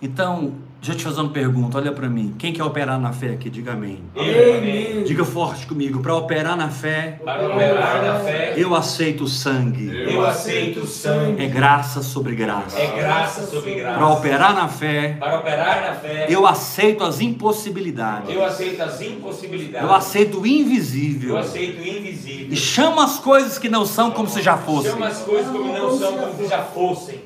[0.00, 2.34] Então, deixa eu te fazer uma pergunta, olha para mim.
[2.36, 3.48] Quem quer operar na fé aqui?
[3.48, 4.02] Diga amém.
[4.16, 5.04] Eu, amém.
[5.04, 9.86] Diga forte comigo, para operar na fé, Para operar na fé, eu aceito o sangue.
[10.12, 11.40] eu aceito o sangue.
[11.40, 12.76] É graça sobre graça.
[12.76, 14.06] É graça sobre Para graça.
[14.12, 18.28] operar na fé, Para operar na fé, eu aceito as impossibilidades.
[18.34, 19.88] eu aceito as impossibilidades.
[19.88, 21.38] Eu aceito o Eu invisível.
[21.38, 22.56] aceito o E invisível.
[22.56, 24.90] chama as coisas que não são como se já fossem.
[24.90, 27.20] Chama as coisas como não são, como se já fossem.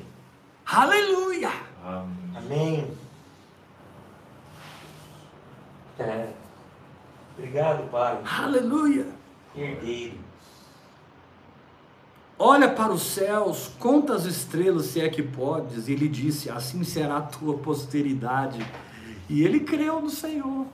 [0.65, 1.49] Aleluia!
[1.83, 2.05] Amém.
[2.35, 2.85] Amém.
[5.99, 6.29] É.
[7.37, 8.19] Obrigado, Pai.
[8.25, 9.07] Aleluia!
[9.55, 10.17] Herdeiro.
[12.39, 15.87] Olha para os céus, conta as estrelas, se é que podes.
[15.87, 18.65] E ele disse: Assim será a tua posteridade.
[19.27, 20.67] E ele creu no Senhor.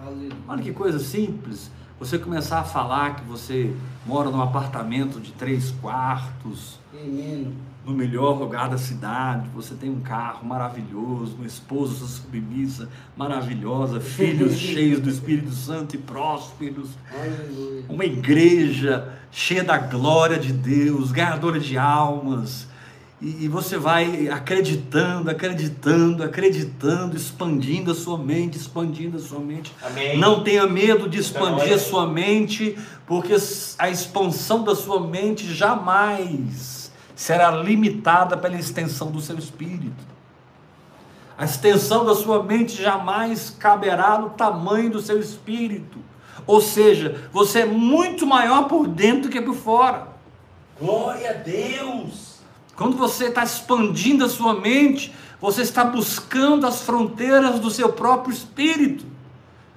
[0.00, 0.32] Aleluia.
[0.48, 1.70] Olha que coisa simples.
[1.98, 7.56] Você começar a falar que você mora num apartamento de três quartos, Amém.
[7.86, 14.56] No melhor lugar da cidade, você tem um carro maravilhoso, uma esposa submissa maravilhosa, filhos
[14.56, 16.90] cheios do Espírito Santo e prósperos,
[17.88, 22.66] uma igreja cheia da glória de Deus, ganhadora de almas.
[23.22, 29.72] E, e você vai acreditando, acreditando, acreditando, expandindo a sua mente, expandindo a sua mente.
[29.80, 30.18] Amém.
[30.18, 33.34] Não tenha medo de Então, expandir a sua mente, porque
[33.78, 36.75] a expansão da sua mente jamais
[37.16, 40.04] será limitada pela extensão do seu espírito.
[41.38, 45.98] A extensão da sua mente jamais caberá no tamanho do seu espírito.
[46.46, 50.08] Ou seja, você é muito maior por dentro que por fora.
[50.78, 52.36] Glória a Deus.
[52.76, 58.32] Quando você está expandindo a sua mente, você está buscando as fronteiras do seu próprio
[58.32, 59.06] espírito.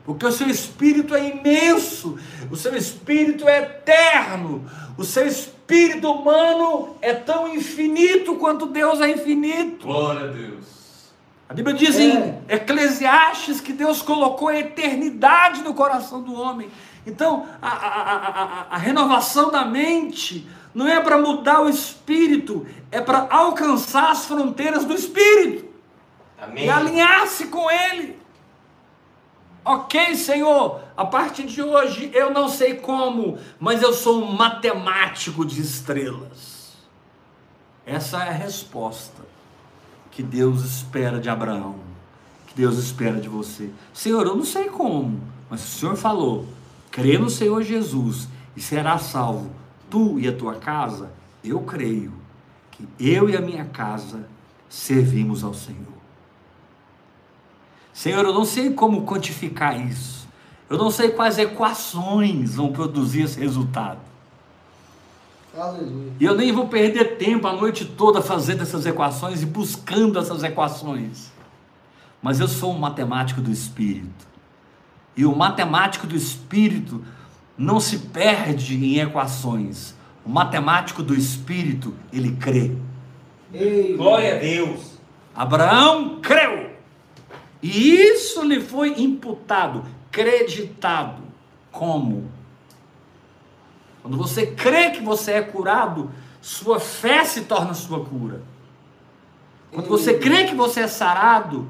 [0.05, 2.17] Porque o seu espírito é imenso,
[2.49, 4.65] o seu espírito é eterno,
[4.99, 9.87] o seu espírito humano é tão infinito quanto Deus é infinito.
[9.87, 10.65] Glória a Deus.
[11.47, 16.69] A Bíblia diz em Eclesiastes que Deus colocou a eternidade no coração do homem.
[17.07, 22.99] Então, a, a, a, a renovação da mente não é para mudar o espírito, é
[22.99, 25.63] para alcançar as fronteiras do espírito
[26.41, 26.65] Amém.
[26.65, 28.19] e alinhar-se com ele.
[29.63, 35.45] Ok, Senhor, a partir de hoje eu não sei como, mas eu sou um matemático
[35.45, 36.77] de estrelas.
[37.85, 39.21] Essa é a resposta
[40.11, 41.75] que Deus espera de Abraão,
[42.47, 43.69] que Deus espera de você.
[43.93, 46.47] Senhor, eu não sei como, mas o Senhor falou:
[46.89, 49.49] crê no Senhor Jesus e será salvo,
[49.89, 51.11] tu e a tua casa.
[51.43, 52.13] Eu creio
[52.71, 54.27] que eu e a minha casa
[54.69, 55.98] servimos ao Senhor.
[57.99, 60.25] Senhor, eu não sei como quantificar isso.
[60.69, 63.99] Eu não sei quais equações vão produzir esse resultado.
[65.53, 66.13] Aleluia.
[66.17, 70.43] E eu nem vou perder tempo a noite toda fazendo essas equações e buscando essas
[70.43, 71.29] equações.
[72.21, 74.25] Mas eu sou um matemático do espírito.
[75.17, 77.03] E o matemático do espírito
[77.57, 79.93] não se perde em equações.
[80.25, 82.77] O matemático do espírito, ele crê.
[83.53, 84.97] Ei, Glória a Deus.
[85.35, 86.58] Abraão creu.
[87.61, 91.21] E isso lhe foi imputado, creditado.
[91.71, 92.29] Como?
[94.01, 96.09] Quando você crê que você é curado,
[96.41, 98.41] sua fé se torna sua cura.
[99.71, 101.67] Quando você crê que você é sarado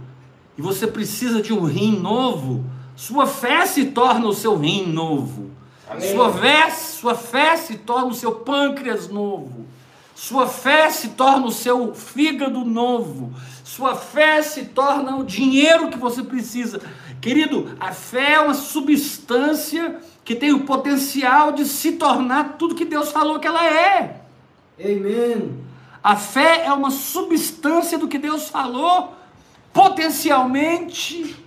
[0.57, 2.63] e você precisa de um rim novo,
[2.95, 5.49] sua fé se torna o seu rim novo.
[5.89, 6.11] Amém.
[6.11, 9.65] Sua fé, sua fé se torna o seu pâncreas novo.
[10.13, 13.33] Sua fé se torna o seu fígado novo.
[13.69, 16.81] Sua fé se torna o dinheiro que você precisa.
[17.21, 22.83] Querido, a fé é uma substância que tem o potencial de se tornar tudo que
[22.83, 24.21] Deus falou que ela é.
[24.83, 25.63] Amém.
[26.03, 29.13] A fé é uma substância do que Deus falou,
[29.71, 31.37] potencialmente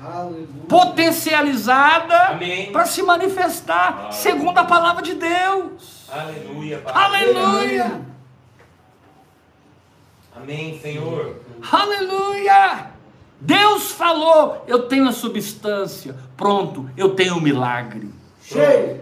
[0.00, 0.46] Aleluia.
[0.68, 2.38] potencializada
[2.70, 6.08] para se manifestar, segundo a palavra de Deus.
[6.08, 6.92] Aleluia, Pai.
[6.94, 8.06] Aleluia!
[10.36, 11.45] Amém, Senhor.
[11.72, 12.90] Aleluia!
[13.40, 18.08] Deus falou, eu tenho a substância, pronto, eu tenho o milagre.
[18.42, 19.00] Cheio.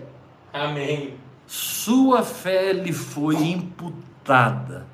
[0.52, 1.14] Amém.
[1.46, 4.86] Sua fé lhe foi imputada.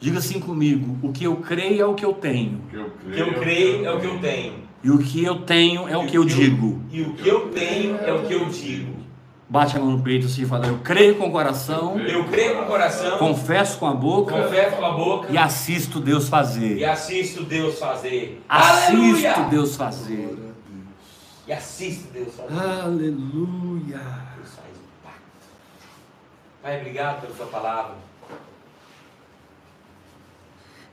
[0.00, 2.90] Diga assim comigo: o que eu creio é o que eu tenho, Que eu O
[2.90, 3.14] creio.
[3.14, 4.54] que eu creio é o que eu tenho.
[4.84, 6.80] e o que eu tenho é o que eu digo.
[6.90, 9.01] E o que eu tenho é o que eu digo.
[9.52, 12.56] Bate a mão no peito assim e fala: Eu creio com o coração, Eu creio
[12.56, 16.78] com o coração, confesso com a boca confesso com a boca e assisto Deus fazer.
[16.78, 18.42] e assisto Deus fazer.
[18.48, 19.34] Assisto Aleluia!
[19.50, 20.38] Deus fazer.
[21.46, 22.58] E assisto Deus fazer.
[22.58, 23.98] Aleluia.
[24.36, 25.46] Deus faz um pacto.
[26.62, 27.96] Pai, obrigado pela sua palavra.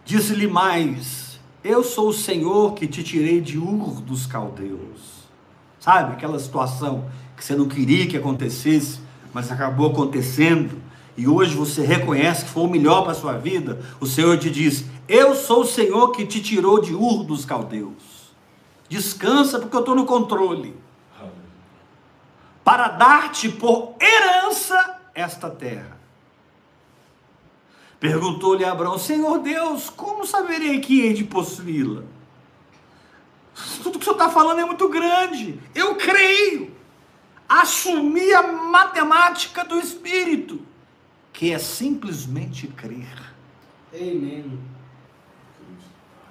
[0.03, 5.19] Disse-lhe mais: Eu sou o Senhor que te tirei de Ur dos caldeus.
[5.79, 7.05] Sabe aquela situação
[7.39, 8.99] que você não queria que acontecesse,
[9.33, 10.81] mas acabou acontecendo,
[11.15, 13.81] e hoje você reconhece que foi o melhor para a sua vida?
[13.99, 18.33] O Senhor te diz: Eu sou o Senhor que te tirou de Ur dos caldeus.
[18.89, 20.75] Descansa, porque eu estou no controle.
[22.63, 25.97] Para dar-te por herança esta terra.
[28.01, 32.03] Perguntou-lhe Abraão: Senhor Deus, como saberei que hei de possuí-la?
[33.81, 35.59] Tudo que o senhor está falando é muito grande.
[35.73, 36.78] Eu creio.
[37.49, 40.61] Assumi a matemática do Espírito,
[41.33, 43.33] que é simplesmente crer.
[43.91, 44.59] Amém.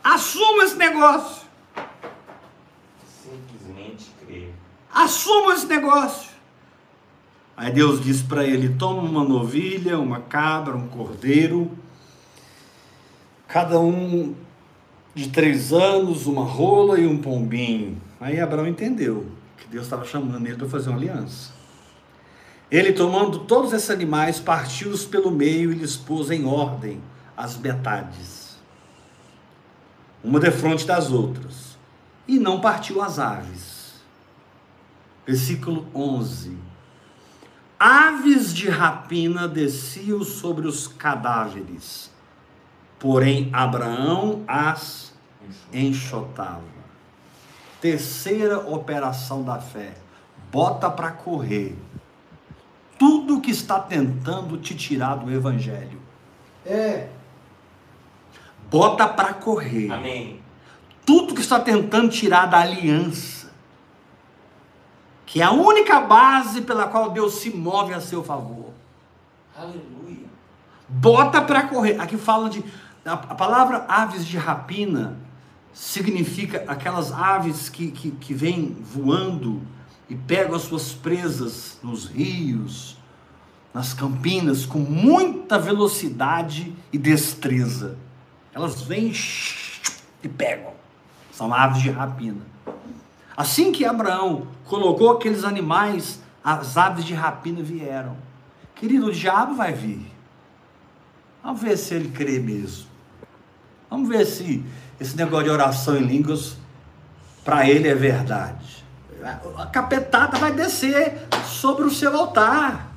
[0.04, 1.44] Assuma esse negócio.
[3.20, 4.54] Simplesmente crer.
[4.94, 6.30] Assuma esse negócio.
[7.56, 11.76] Aí Deus disse para ele: toma uma novilha, uma cabra, um cordeiro,
[13.48, 14.36] cada um
[15.16, 18.00] de três anos, uma rola e um pombinho.
[18.20, 21.52] Aí Abraão entendeu que Deus estava chamando ele para fazer uma aliança.
[22.70, 27.02] Ele, tomando todos esses animais, partiu-os pelo meio e lhes pôs em ordem
[27.36, 28.58] as metades,
[30.22, 31.78] uma defronte das outras,
[32.26, 34.02] e não partiu as aves.
[35.26, 36.58] Versículo 11.
[37.78, 42.10] Aves de rapina desciam sobre os cadáveres,
[42.98, 45.14] porém Abraão as
[45.72, 46.77] enxotava.
[47.80, 49.94] Terceira operação da fé.
[50.50, 51.76] Bota para correr
[52.98, 56.00] tudo que está tentando te tirar do evangelho.
[56.66, 57.08] É.
[58.68, 59.90] bota para correr.
[59.90, 60.42] Amém.
[61.06, 63.50] Tudo que está tentando tirar da aliança,
[65.24, 68.72] que é a única base pela qual Deus se move a seu favor.
[69.56, 70.26] Aleluia.
[70.86, 71.98] Bota para correr.
[71.98, 72.62] Aqui fala de.
[73.06, 75.16] A, a palavra aves de rapina
[75.72, 79.62] significa aquelas aves que, que, que vêm voando
[80.08, 82.96] e pegam as suas presas nos rios,
[83.72, 87.98] nas campinas, com muita velocidade e destreza.
[88.52, 89.12] Elas vêm
[90.22, 90.72] e pegam.
[91.30, 92.40] São aves de rapina.
[93.36, 98.16] Assim que Abraão colocou aqueles animais, as aves de rapina vieram.
[98.74, 100.04] Querido, o diabo vai vir.
[101.42, 102.88] Vamos ver se ele crê mesmo.
[103.90, 104.64] Vamos ver se
[105.00, 106.56] esse negócio de oração em línguas
[107.44, 108.84] para ele é verdade.
[109.56, 112.92] A capetada vai descer sobre o seu altar.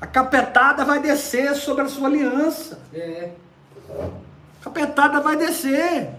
[0.00, 2.80] A capetada vai descer sobre a sua aliança.
[2.94, 3.30] É.
[3.90, 6.10] A capetada vai descer.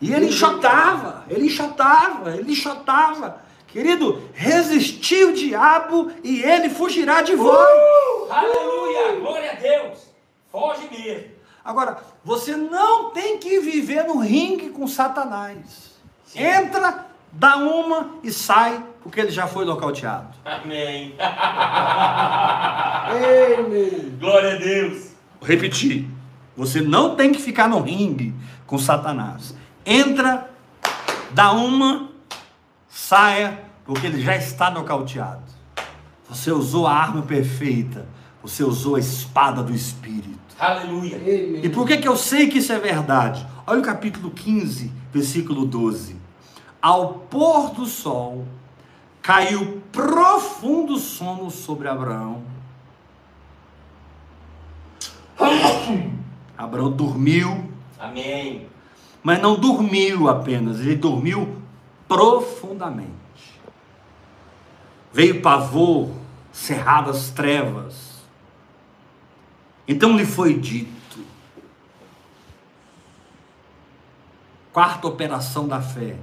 [0.00, 3.42] E ele enxotava, ele enxotava, ele enxotava.
[3.66, 7.58] Querido, resistir o diabo e ele fugirá de vós.
[7.58, 9.20] Uh, aleluia!
[9.20, 10.10] Glória a Deus!
[10.50, 11.39] Foge mesmo.
[11.70, 15.92] Agora, você não tem que viver no ringue com Satanás.
[16.26, 16.40] Sim.
[16.42, 20.34] Entra, dá uma e sai, porque ele já foi nocauteado.
[20.44, 21.14] Amém.
[23.56, 24.16] Amém.
[24.18, 25.10] Glória a Deus.
[25.38, 26.08] Vou repetir.
[26.56, 28.34] Você não tem que ficar no ringue
[28.66, 29.54] com Satanás.
[29.86, 30.50] Entra,
[31.30, 32.10] dá uma,
[32.88, 35.44] saia, porque ele já está nocauteado.
[36.28, 38.08] Você usou a arma perfeita.
[38.42, 40.39] Você usou a espada do Espírito.
[40.60, 41.16] Aleluia.
[41.16, 41.64] Amém.
[41.64, 43.46] E por que, que eu sei que isso é verdade?
[43.66, 46.16] Olha o capítulo 15, versículo 12.
[46.82, 48.46] Ao pôr do sol,
[49.22, 52.42] caiu profundo sono sobre Abraão.
[56.58, 58.66] Abraão dormiu, Amém.
[59.22, 61.56] mas não dormiu apenas, ele dormiu
[62.06, 63.10] profundamente.
[65.10, 66.10] Veio pavor,
[66.52, 68.09] cerradas trevas.
[69.90, 71.18] Então lhe foi dito:
[74.72, 76.16] quarta operação da fé.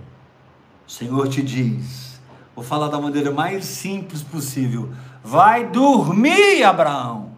[0.88, 2.22] O Senhor te diz,
[2.56, 7.36] vou falar da maneira mais simples possível: vai dormir, Abraão.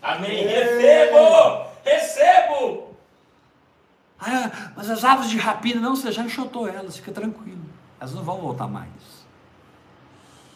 [0.00, 0.46] Amém.
[0.46, 1.66] Recebo!
[1.84, 2.94] Recebo!
[4.20, 7.58] Ah, mas as aves de rapina, não, você já enxotou elas, fica tranquilo.
[7.98, 8.88] Elas não vão voltar mais.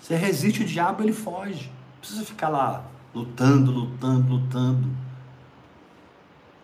[0.01, 1.67] Você resiste o diabo, ele foge.
[1.67, 4.89] Não precisa ficar lá lutando, lutando, lutando.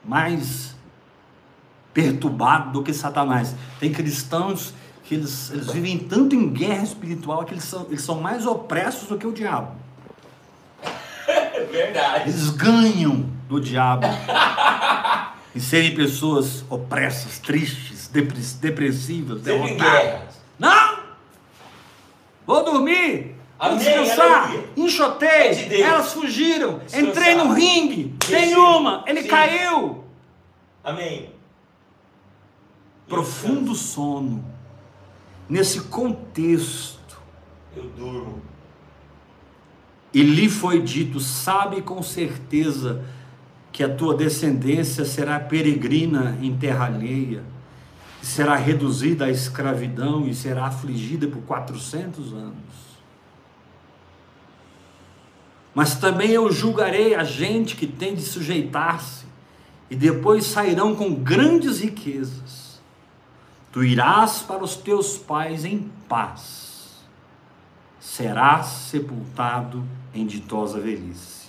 [0.04, 0.74] Mais
[1.92, 3.54] perturbado do que Satanás.
[3.80, 4.72] Tem cristãos
[5.04, 9.08] que eles, eles vivem tanto em guerra espiritual que eles são, eles são mais opressos
[9.08, 9.72] do que o diabo.
[11.26, 12.28] É verdade.
[12.30, 14.06] Eles ganham do diabo
[15.54, 20.02] em serem pessoas opressas, tristes, depres- depressivas, Sempre em derrotadas.
[20.02, 20.28] guerra.
[20.58, 20.98] Não!
[22.46, 23.34] Vou dormir!
[23.58, 24.44] Amém, descansar!
[24.44, 24.68] aleluia.
[24.76, 25.28] Enxotei!
[25.28, 25.82] É de.
[25.82, 26.78] Elas fugiram!
[26.78, 27.08] Descansar.
[27.08, 28.14] Entrei no ringue!
[28.26, 29.02] Tem uma!
[29.06, 29.28] Ele Sim.
[29.28, 30.04] caiu!
[30.84, 31.30] Amém.
[33.08, 34.44] Profundo sono.
[35.48, 37.18] Nesse contexto,
[37.74, 38.42] Eu durmo.
[40.12, 43.02] e lhe foi dito: sabe com certeza
[43.72, 47.42] que a tua descendência será peregrina em terra alheia,
[48.20, 52.87] será reduzida à escravidão e será afligida por 400 anos.
[55.78, 59.24] Mas também eu julgarei a gente que tem de sujeitar-se,
[59.88, 62.80] e depois sairão com grandes riquezas.
[63.70, 67.04] Tu irás para os teus pais em paz,
[68.00, 71.46] serás sepultado em ditosa velhice.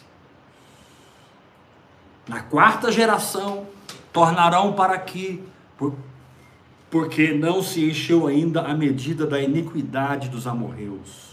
[2.27, 3.65] Na quarta geração,
[4.13, 5.43] tornarão para aqui,
[5.75, 5.95] por-
[6.91, 11.28] porque não se encheu ainda a medida da iniquidade dos amorreus.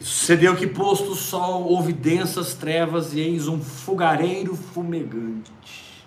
[0.00, 6.06] Sucedeu que, posto o sol, houve densas trevas e eis um fogareiro fumegante.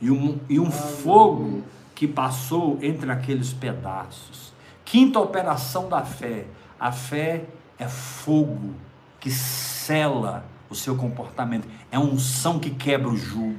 [0.00, 1.64] E um, e um fogo
[1.94, 4.52] que passou entre aqueles pedaços.
[4.84, 6.44] Quinta operação da fé.
[6.78, 7.44] A fé
[7.76, 8.74] é fogo
[9.18, 11.66] que sela o seu comportamento.
[11.90, 13.58] É unção que quebra o jugo.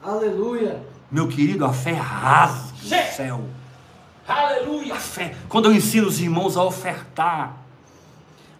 [0.00, 0.80] Aleluia.
[1.10, 3.44] Meu querido, a fé rasga Che- o céu.
[4.28, 4.94] Aleluia.
[4.94, 5.34] A fé.
[5.48, 7.56] Quando eu ensino os irmãos a ofertar,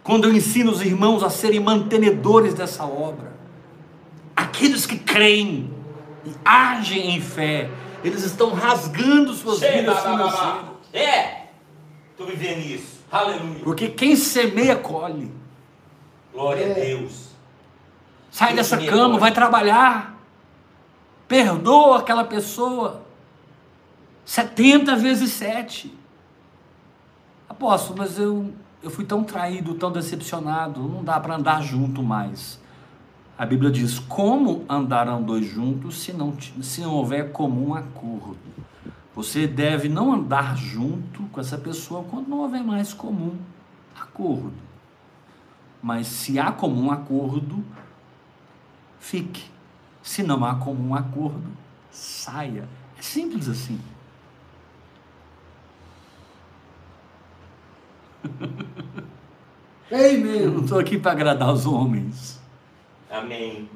[0.03, 3.31] quando eu ensino os irmãos a serem mantenedores dessa obra,
[4.35, 5.71] aqueles que creem
[6.25, 7.69] e agem em fé,
[8.03, 10.65] eles estão rasgando suas Che- vidas financeiras.
[10.91, 11.43] É.
[12.11, 12.99] Estou vivendo isso.
[13.11, 13.59] Aleluia.
[13.63, 15.31] Porque quem semeia, colhe.
[16.33, 16.73] Glória a É.
[16.73, 17.29] Deus.
[18.31, 20.15] Sai dessa cama, vai trabalhar.
[21.27, 23.01] Perdoa aquela pessoa.
[24.29, 25.91] 70 vezes 7.
[27.49, 28.53] Apóstolo, mas eu,
[28.83, 32.61] eu fui tão traído, tão decepcionado, não dá para andar junto mais.
[33.35, 38.37] A Bíblia diz: como andarão dois juntos se não, se não houver comum acordo?
[39.15, 43.35] Você deve não andar junto com essa pessoa quando não houver mais comum
[43.99, 44.53] acordo.
[45.81, 47.65] Mas se há comum acordo,
[48.99, 49.49] fique.
[50.03, 51.49] Se não há comum acordo,
[51.89, 52.69] saia.
[52.95, 53.81] É simples assim.
[59.91, 62.39] Eu não estou aqui para agradar os homens.
[63.09, 63.69] Amém.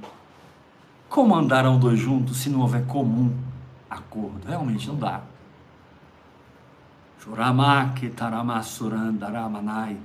[1.10, 3.36] Como andarão dois juntos se não houver comum
[3.90, 4.48] acordo?
[4.48, 5.22] Realmente não dá.
[7.20, 9.98] Choramake taramassurandaramanai.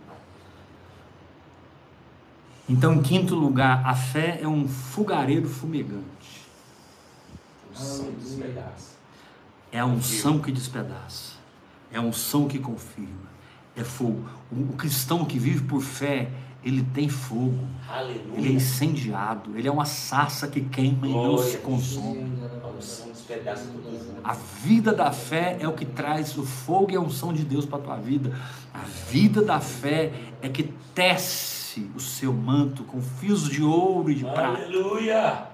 [2.68, 6.46] Então, em quinto lugar, a fé é um fogareiro fumegante.
[7.72, 8.98] O som despedaça.
[9.72, 11.32] É a unção que despedaça.
[11.90, 13.27] É a unção que confirma.
[13.78, 14.24] É fogo.
[14.50, 16.28] O, o cristão que vive por fé,
[16.64, 17.56] ele tem fogo.
[17.56, 18.52] Ele é Aleluia.
[18.52, 19.56] incendiado.
[19.56, 21.58] Ele é uma sarça que queima e não se Glória.
[21.60, 22.38] consome.
[24.24, 27.64] A vida da fé é o que traz o fogo e a unção de Deus
[27.66, 28.36] para a tua vida.
[28.74, 28.78] A
[29.10, 30.12] vida da fé
[30.42, 35.46] é que tece o seu manto com fios de ouro e de prata, Aleluia.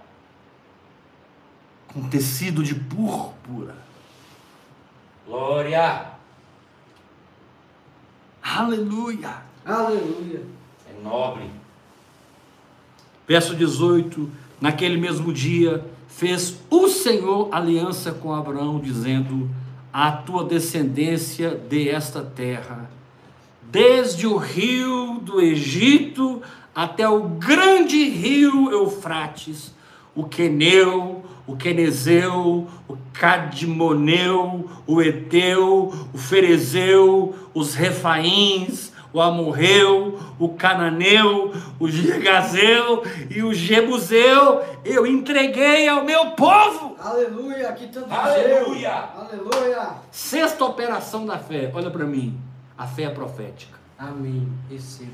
[1.92, 3.74] com tecido de púrpura.
[5.26, 6.13] Glória.
[8.45, 9.42] Aleluia!
[9.64, 10.42] Aleluia.
[10.86, 11.51] É nobre.
[13.26, 14.30] Verso 18:
[14.61, 19.49] Naquele mesmo dia fez o Senhor aliança com Abraão, dizendo:
[19.90, 22.90] A tua descendência de esta terra,
[23.62, 26.42] desde o rio do Egito
[26.74, 29.72] até o grande rio Eufrates,
[30.14, 40.49] o Queneu, o Quenezeu, o Cadmoneu, o Eteu, o Ferezeu, os Refaíns, o Amorreu, o
[40.49, 46.97] Cananeu, o Girgazeu e o Jebuseu, eu entreguei ao meu povo.
[46.99, 47.68] Aleluia.
[47.68, 49.11] Aqui tanto Aleluia.
[49.16, 49.88] Aleluia.
[50.11, 52.36] Sexta operação da fé, olha para mim,
[52.76, 53.78] a fé é profética.
[53.97, 54.49] Amém.
[54.68, 55.12] Recebo.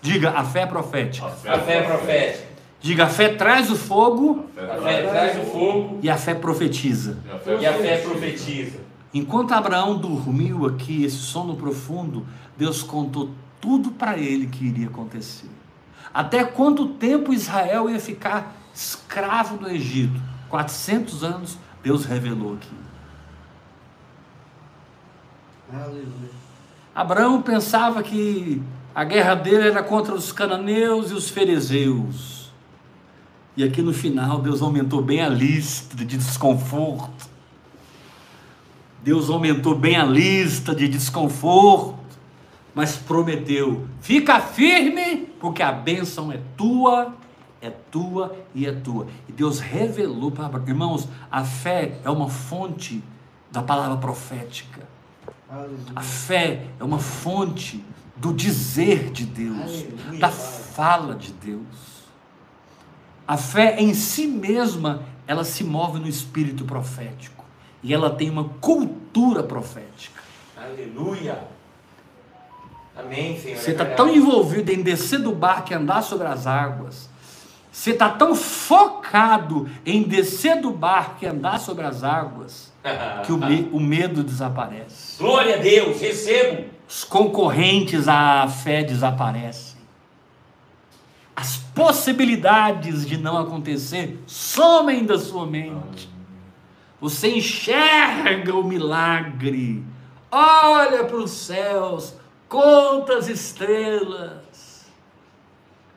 [0.00, 1.26] Diga, a fé é profética.
[1.26, 2.48] A fé é profética.
[2.80, 7.18] Diga, a fé traz o fogo A fé traz o fogo e a fé profetiza.
[7.60, 8.78] e a fé profetiza.
[9.12, 12.26] Enquanto Abraão dormiu aqui, esse sono profundo,
[12.56, 15.48] Deus contou tudo para ele que iria acontecer.
[16.14, 20.20] Até quanto tempo Israel ia ficar escravo do Egito?
[20.48, 22.70] 400 anos, Deus revelou aqui.
[25.72, 26.30] Aleluia.
[26.94, 28.62] Abraão pensava que
[28.94, 32.37] a guerra dele era contra os cananeus e os fariseus.
[33.58, 37.28] E aqui no final, Deus aumentou bem a lista de desconforto.
[39.02, 41.98] Deus aumentou bem a lista de desconforto,
[42.72, 47.16] mas prometeu: fica firme, porque a bênção é tua,
[47.60, 49.08] é tua e é tua.
[49.28, 50.68] E Deus revelou para Abraão.
[50.68, 53.02] Irmãos, a fé é uma fonte
[53.50, 54.86] da palavra profética.
[55.50, 55.78] Aleluia.
[55.96, 57.84] A fé é uma fonte
[58.14, 61.97] do dizer de Deus, Aleluia, da fala de Deus.
[63.28, 67.44] A fé em si mesma, ela se move no espírito profético
[67.82, 70.22] e ela tem uma cultura profética.
[70.56, 71.38] Aleluia.
[72.96, 73.58] Amém, Senhor.
[73.58, 73.96] Você É está verdade.
[73.96, 77.08] tão envolvido em descer do barco e andar sobre as águas.
[77.70, 82.72] Você está tão focado em descer do barco e andar sobre as águas
[83.24, 85.18] que o, me- o medo desaparece.
[85.22, 86.64] Glória a Deus, recebo.
[86.88, 89.67] Os concorrentes à fé desaparecem.
[91.78, 96.10] Possibilidades de não acontecer somem da sua mente.
[97.00, 99.84] Você enxerga o milagre,
[100.28, 102.16] olha para os céus,
[102.48, 104.90] conta as estrelas.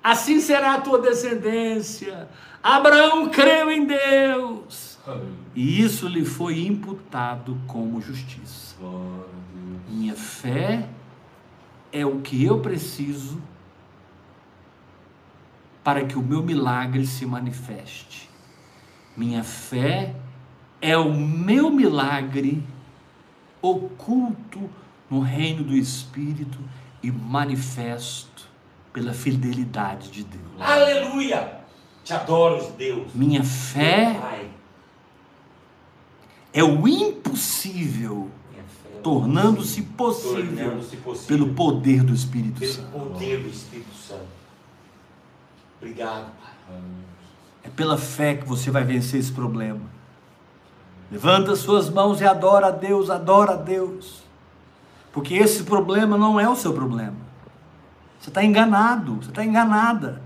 [0.04, 2.30] Assim será a tua descendência.
[2.62, 5.00] Abraão creu em Deus.
[5.56, 8.76] E isso lhe foi imputado como justiça.
[9.90, 10.88] Minha fé
[11.92, 13.42] é o que eu preciso
[15.84, 18.30] para que o meu milagre se manifeste.
[19.16, 20.16] Minha fé
[20.80, 22.64] é o meu milagre
[23.62, 24.70] oculto
[25.10, 26.58] no reino do Espírito
[27.04, 28.50] e manifesto
[28.94, 30.44] pela fidelidade de Deus.
[30.60, 31.60] Aleluia.
[32.04, 33.14] Te adoro, Deus.
[33.14, 34.50] Minha fé
[36.54, 38.62] é o impossível é
[39.02, 42.92] tornando-se possível tornando-se possível pelo poder do Espírito pelo Santo.
[42.92, 44.41] poder do Espírito Santo.
[45.82, 46.80] Obrigado, Pai.
[47.64, 49.82] É pela fé que você vai vencer esse problema.
[51.12, 54.22] Levanta suas mãos e adora a Deus, adora a Deus.
[55.12, 57.18] Porque esse problema não é o seu problema.
[58.20, 60.22] Você está enganado, você está enganada.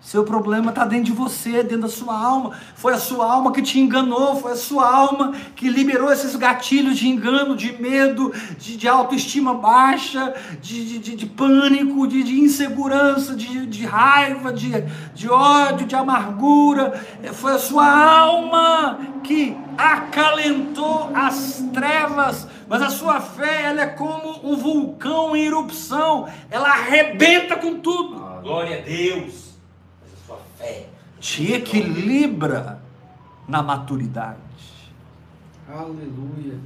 [0.00, 2.52] Seu problema está dentro de você, dentro da sua alma.
[2.74, 6.98] Foi a sua alma que te enganou, foi a sua alma que liberou esses gatilhos
[6.98, 13.84] de engano, de medo, de, de autoestima baixa, de, de, de pânico, de, insegurança, de,
[13.84, 16.98] raiva, de, ódio, de amargura.
[17.22, 22.48] É, foi a sua alma que acalentou as trevas.
[22.66, 28.18] Mas a sua fé, ela é como um vulcão em erupção, ela arrebenta com tudo.
[28.42, 29.49] Glória a Deus.
[30.60, 30.86] Fé.
[31.20, 32.80] te equilibra
[33.48, 34.38] na maturidade.
[35.68, 36.58] Aleluia.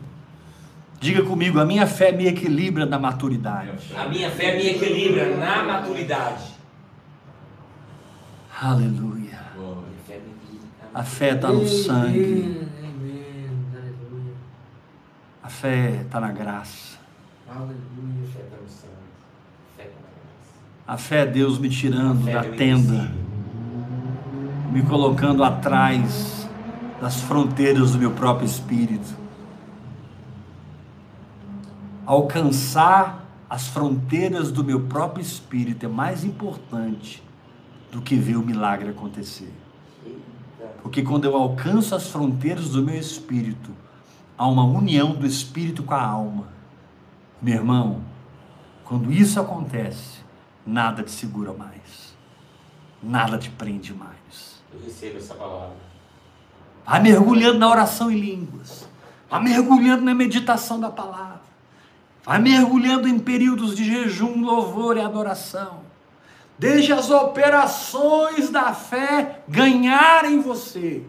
[1.00, 3.72] Diga comigo, a minha fé me equilibra na maturidade.
[3.96, 6.54] A minha fé me equilibra na maturidade.
[8.60, 9.44] Aleluia.
[10.94, 13.50] A fé está no sangue, Amém.
[13.74, 14.32] Aleluia.
[15.42, 16.98] a fé está na graça.
[17.48, 17.74] Aleluia.
[18.22, 18.94] A fé está no sangue.
[19.72, 20.86] A fé está na graça.
[20.86, 23.23] A fé é Deus me tirando da tenda.
[24.70, 26.48] Me colocando atrás
[27.00, 29.14] das fronteiras do meu próprio espírito.
[32.06, 37.22] Alcançar as fronteiras do meu próprio espírito é mais importante
[37.90, 39.52] do que ver o milagre acontecer.
[40.82, 43.70] Porque quando eu alcanço as fronteiras do meu espírito,
[44.36, 46.48] há uma união do espírito com a alma.
[47.40, 48.00] Meu irmão,
[48.84, 50.20] quando isso acontece,
[50.66, 52.14] nada te segura mais.
[53.02, 54.53] Nada te prende mais.
[54.74, 55.76] Eu recebo essa palavra.
[56.84, 58.88] Vai mergulhando na oração em línguas.
[59.30, 61.42] Vai mergulhando na meditação da palavra.
[62.24, 65.80] Vai mergulhando em períodos de jejum, louvor e adoração.
[66.58, 71.04] Deixe as operações da fé ganharem você.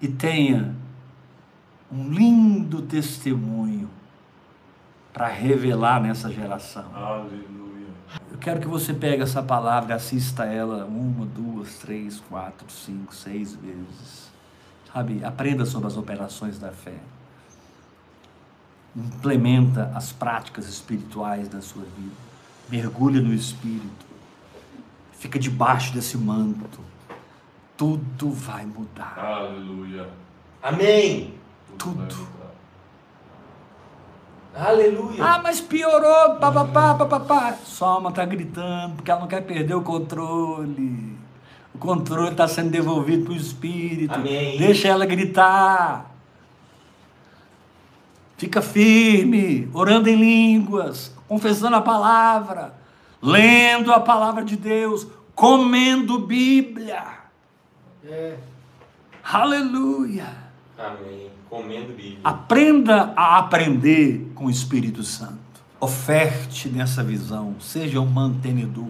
[0.00, 0.74] E tenha
[1.90, 3.90] um lindo testemunho
[5.12, 6.86] para revelar nessa geração.
[6.94, 7.57] Aleluia.
[8.30, 13.14] Eu quero que você pegue essa palavra e assista ela uma, duas, três, quatro, cinco,
[13.14, 14.30] seis vezes.
[14.92, 15.24] Sabe?
[15.24, 16.96] Aprenda sobre as operações da fé.
[18.94, 22.16] Implementa as práticas espirituais da sua vida.
[22.68, 24.06] Mergulha no Espírito.
[25.12, 26.80] Fica debaixo desse manto.
[27.76, 29.18] Tudo vai mudar.
[29.18, 30.08] Aleluia.
[30.62, 31.34] Amém.
[31.78, 32.00] Tudo.
[32.00, 32.37] mudar.
[34.54, 35.22] Aleluia.
[35.22, 37.52] Ah, mas piorou, papapá, papapá.
[37.64, 41.16] Sua alma está gritando porque ela não quer perder o controle.
[41.74, 44.14] O controle está sendo devolvido para o Espírito.
[44.14, 44.58] Amém.
[44.58, 46.12] Deixa ela gritar.
[48.36, 52.74] Fica firme, orando em línguas, confessando a palavra,
[53.20, 57.04] lendo a palavra de Deus, comendo Bíblia.
[58.04, 58.36] É.
[59.24, 60.47] Aleluia.
[60.78, 61.30] Amém.
[61.50, 62.18] Comendo Bíblia.
[62.22, 65.38] Aprenda a aprender com o Espírito Santo.
[65.80, 67.56] Oferte nessa visão.
[67.60, 68.86] Seja um mantenedor.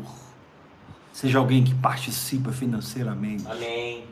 [1.12, 3.46] Seja alguém que participa financeiramente.
[3.48, 4.04] Amém.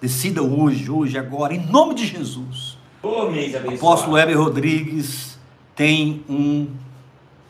[0.00, 2.78] Decida hoje, hoje, agora, em nome de Jesus.
[3.02, 3.76] Ô, mês O abençoado.
[3.76, 5.38] apóstolo Heber Rodrigues
[5.76, 6.68] tem um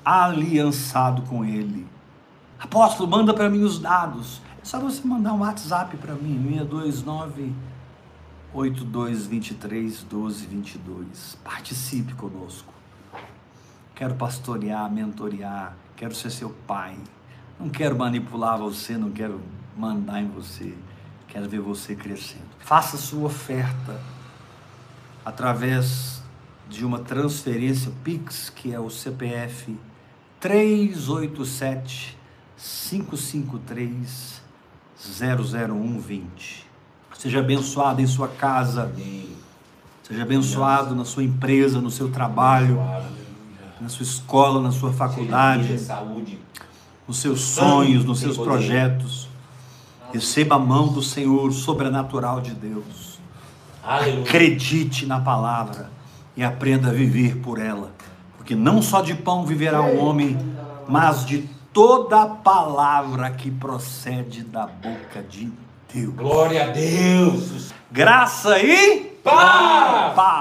[0.05, 1.87] aliançado com ele.
[2.59, 4.41] Apóstolo, manda para mim os dados.
[4.61, 7.53] É só você mandar um WhatsApp para mim, 629
[8.55, 11.37] 8223 1222.
[11.43, 12.73] Participe conosco.
[13.95, 16.97] Quero pastorear, mentorear, quero ser seu pai.
[17.59, 19.41] Não quero manipular você, não quero
[19.77, 20.73] mandar em você.
[21.29, 22.45] Quero ver você crescendo.
[22.61, 24.01] Faça sua oferta
[25.25, 26.23] através
[26.69, 29.77] de uma transferência Pix, que é o CPF
[30.39, 32.17] 387
[32.57, 34.43] 553
[34.97, 36.64] 00120.
[37.25, 39.31] Seja abençoado em sua casa, Amém.
[40.03, 42.79] seja abençoado na sua empresa, no seu trabalho,
[43.81, 46.39] na sua escola, na sua faculdade, vida, saúde.
[47.09, 48.51] nos seus sonhos, nos seus poder.
[48.51, 49.27] projetos.
[50.13, 53.19] Receba a mão do Senhor sobrenatural de Deus.
[53.83, 54.25] Aleluia.
[54.25, 55.89] Acredite na palavra
[56.37, 57.91] e aprenda a viver por ela.
[58.37, 60.37] Porque não só de pão viverá o homem,
[60.87, 65.51] mas de toda palavra que procede da boca de
[65.95, 66.15] Deus.
[66.15, 67.73] Glória a Deus.
[67.91, 70.15] Graça e Paz.
[70.15, 70.35] paz.